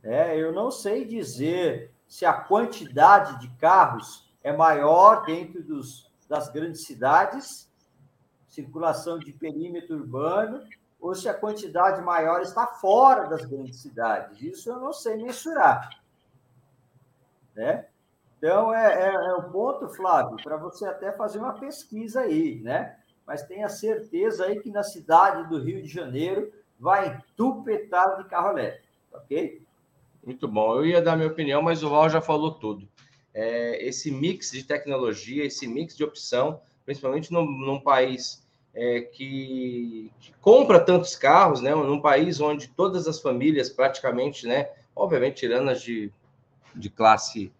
É, 0.03 0.37
eu 0.37 0.51
não 0.51 0.71
sei 0.71 1.05
dizer 1.05 1.93
se 2.07 2.25
a 2.25 2.33
quantidade 2.33 3.39
de 3.39 3.49
carros 3.57 4.29
é 4.43 4.55
maior 4.55 5.25
dentro 5.25 5.61
dos, 5.63 6.11
das 6.27 6.49
grandes 6.49 6.85
cidades, 6.85 7.69
circulação 8.47 9.19
de 9.19 9.31
perímetro 9.31 9.97
urbano, 9.97 10.63
ou 10.99 11.15
se 11.15 11.29
a 11.29 11.33
quantidade 11.33 12.01
maior 12.01 12.41
está 12.41 12.67
fora 12.67 13.27
das 13.27 13.45
grandes 13.45 13.81
cidades. 13.81 14.41
Isso 14.41 14.69
eu 14.69 14.79
não 14.79 14.91
sei 14.91 15.17
mensurar. 15.17 16.01
Né? 17.55 17.85
Então, 18.37 18.73
é, 18.73 19.09
é, 19.09 19.15
é 19.15 19.33
o 19.33 19.43
ponto, 19.43 19.89
Flávio, 19.89 20.37
para 20.43 20.57
você 20.57 20.85
até 20.85 21.11
fazer 21.11 21.39
uma 21.39 21.53
pesquisa 21.53 22.21
aí, 22.21 22.59
né? 22.61 22.97
Mas 23.25 23.43
tenha 23.43 23.69
certeza 23.69 24.45
aí 24.45 24.59
que 24.59 24.71
na 24.71 24.83
cidade 24.83 25.47
do 25.49 25.59
Rio 25.59 25.81
de 25.81 25.89
Janeiro 25.89 26.51
vai 26.79 27.15
entupetar 27.15 28.17
de 28.17 28.29
carro 28.29 28.51
elétrico, 28.51 28.87
ok? 29.13 29.61
Muito 30.23 30.47
bom. 30.47 30.75
Eu 30.75 30.85
ia 30.85 31.01
dar 31.01 31.15
minha 31.15 31.27
opinião, 31.27 31.61
mas 31.61 31.83
o 31.83 31.89
Val 31.89 32.09
já 32.09 32.21
falou 32.21 32.51
tudo. 32.51 32.87
É, 33.33 33.85
esse 33.85 34.09
mix 34.09 34.51
de 34.51 34.63
tecnologia, 34.63 35.45
esse 35.45 35.67
mix 35.67 35.95
de 35.95 36.03
opção, 36.03 36.61
principalmente 36.85 37.31
num 37.31 37.79
país 37.79 38.47
é, 38.73 39.01
que, 39.01 40.11
que, 40.19 40.31
compra 40.41 40.79
tantos 40.79 41.15
carros, 41.15 41.61
né? 41.61 41.73
Num 41.73 42.01
país 42.01 42.39
onde 42.39 42.67
todas 42.67 43.07
as 43.07 43.19
famílias, 43.19 43.69
praticamente, 43.69 44.47
né? 44.47 44.69
Obviamente, 44.95 45.37
tirando 45.37 45.69
as 45.69 45.81
de, 45.81 46.11
de 46.75 46.89
classe 46.89 47.51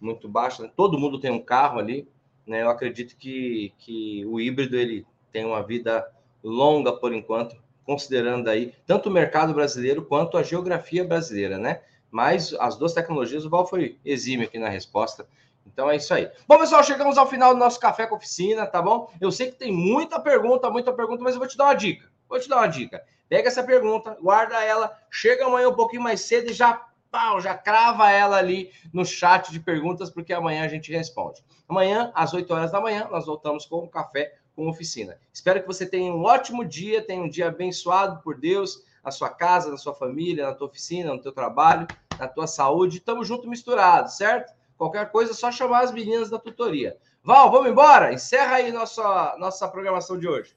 muito 0.00 0.28
baixa, 0.28 0.62
né? 0.62 0.70
todo 0.76 0.98
mundo 0.98 1.18
tem 1.18 1.30
um 1.30 1.42
carro 1.42 1.78
ali, 1.78 2.06
né? 2.46 2.62
Eu 2.62 2.68
acredito 2.68 3.16
que, 3.16 3.72
que 3.78 4.24
o 4.26 4.40
híbrido 4.40 4.76
ele 4.76 5.06
tem 5.32 5.44
uma 5.44 5.62
vida 5.62 6.06
longa 6.42 6.92
por 6.92 7.12
enquanto, 7.12 7.56
considerando 7.84 8.48
aí 8.48 8.72
tanto 8.86 9.08
o 9.08 9.12
mercado 9.12 9.54
brasileiro 9.54 10.04
quanto 10.04 10.36
a 10.36 10.42
geografia 10.42 11.04
brasileira, 11.04 11.58
né? 11.58 11.80
Mas 12.10 12.54
as 12.60 12.76
duas 12.76 12.92
tecnologias, 12.92 13.44
o 13.44 13.50
Val 13.50 13.66
foi 13.66 13.98
exímio 14.04 14.46
aqui 14.46 14.58
na 14.58 14.68
resposta. 14.68 15.26
Então 15.66 15.90
é 15.90 15.96
isso 15.96 16.12
aí. 16.14 16.30
Bom, 16.46 16.58
pessoal, 16.58 16.82
chegamos 16.84 17.18
ao 17.18 17.28
final 17.28 17.52
do 17.52 17.58
nosso 17.58 17.80
café 17.80 18.06
com 18.06 18.16
oficina, 18.16 18.66
tá 18.66 18.80
bom? 18.80 19.10
Eu 19.20 19.32
sei 19.32 19.50
que 19.50 19.56
tem 19.56 19.72
muita 19.72 20.20
pergunta, 20.20 20.70
muita 20.70 20.92
pergunta, 20.92 21.22
mas 21.22 21.34
eu 21.34 21.40
vou 21.40 21.48
te 21.48 21.56
dar 21.56 21.64
uma 21.64 21.74
dica. 21.74 22.08
Vou 22.28 22.38
te 22.38 22.48
dar 22.48 22.58
uma 22.58 22.66
dica. 22.66 23.02
Pega 23.28 23.48
essa 23.48 23.62
pergunta, 23.62 24.16
guarda 24.20 24.62
ela, 24.62 24.96
chega 25.10 25.46
amanhã 25.46 25.68
um 25.68 25.74
pouquinho 25.74 26.02
mais 26.02 26.20
cedo 26.20 26.50
e 26.50 26.52
já, 26.52 26.86
pau, 27.10 27.40
já 27.40 27.54
crava 27.54 28.10
ela 28.10 28.36
ali 28.36 28.70
no 28.92 29.04
chat 29.04 29.50
de 29.50 29.58
perguntas, 29.58 30.10
porque 30.10 30.32
amanhã 30.32 30.64
a 30.64 30.68
gente 30.68 30.92
responde. 30.92 31.42
Amanhã, 31.68 32.12
às 32.14 32.34
8 32.34 32.52
horas 32.52 32.70
da 32.70 32.80
manhã, 32.80 33.08
nós 33.10 33.26
voltamos 33.26 33.66
com 33.66 33.78
o 33.78 33.88
café 33.88 34.34
com 34.54 34.68
oficina. 34.68 35.18
Espero 35.32 35.60
que 35.60 35.66
você 35.66 35.86
tenha 35.86 36.12
um 36.12 36.22
ótimo 36.22 36.64
dia, 36.64 37.02
tenha 37.02 37.22
um 37.22 37.28
dia 37.28 37.48
abençoado 37.48 38.22
por 38.22 38.38
Deus, 38.38 38.84
na 39.02 39.10
sua 39.10 39.28
casa, 39.28 39.70
na 39.70 39.76
sua 39.76 39.94
família, 39.94 40.46
na 40.46 40.54
tua 40.54 40.68
oficina, 40.68 41.12
no 41.12 41.20
teu 41.20 41.32
trabalho, 41.32 41.86
na 42.18 42.28
tua 42.28 42.46
saúde. 42.46 43.00
Tamo 43.00 43.24
junto 43.24 43.48
misturado, 43.48 44.10
certo? 44.10 44.52
Qualquer 44.76 45.10
coisa 45.10 45.32
é 45.32 45.34
só 45.34 45.50
chamar 45.52 45.84
as 45.84 45.92
meninas 45.92 46.30
da 46.30 46.38
tutoria. 46.38 46.96
Val, 47.22 47.50
vamos 47.50 47.70
embora? 47.70 48.12
Encerra 48.12 48.56
aí 48.56 48.72
nossa, 48.72 49.36
nossa 49.38 49.68
programação 49.68 50.18
de 50.18 50.28
hoje. 50.28 50.56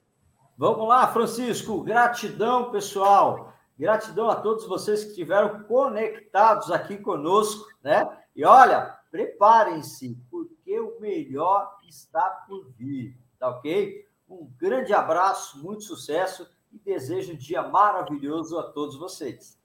Vamos 0.56 0.88
lá, 0.88 1.06
Francisco. 1.06 1.82
Gratidão, 1.82 2.70
pessoal. 2.70 3.52
Gratidão 3.78 4.28
a 4.28 4.36
todos 4.36 4.66
vocês 4.66 5.04
que 5.04 5.10
estiveram 5.10 5.62
conectados 5.64 6.70
aqui 6.72 6.98
conosco, 6.98 7.64
né? 7.82 8.08
E 8.34 8.44
olha, 8.44 8.98
preparem-se, 9.10 10.18
porque 10.30 10.80
o 10.80 11.00
melhor 11.00 11.76
está 11.88 12.44
por 12.48 12.70
vir, 12.76 13.16
tá 13.38 13.48
ok? 13.50 14.04
Um 14.28 14.50
grande 14.58 14.92
abraço, 14.92 15.62
muito 15.62 15.84
sucesso 15.84 16.48
e 16.72 16.78
desejo 16.78 17.32
um 17.32 17.36
dia 17.36 17.62
maravilhoso 17.62 18.58
a 18.58 18.64
todos 18.64 18.98
vocês. 18.98 19.56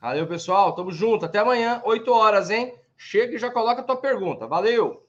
Valeu, 0.00 0.26
pessoal. 0.26 0.74
Tamo 0.74 0.92
junto. 0.92 1.24
Até 1.24 1.38
amanhã, 1.38 1.80
8 1.84 2.12
horas, 2.12 2.50
hein? 2.50 2.78
Chega 2.96 3.34
e 3.34 3.38
já 3.38 3.50
coloca 3.50 3.80
a 3.80 3.84
tua 3.84 4.00
pergunta. 4.00 4.46
Valeu! 4.46 5.03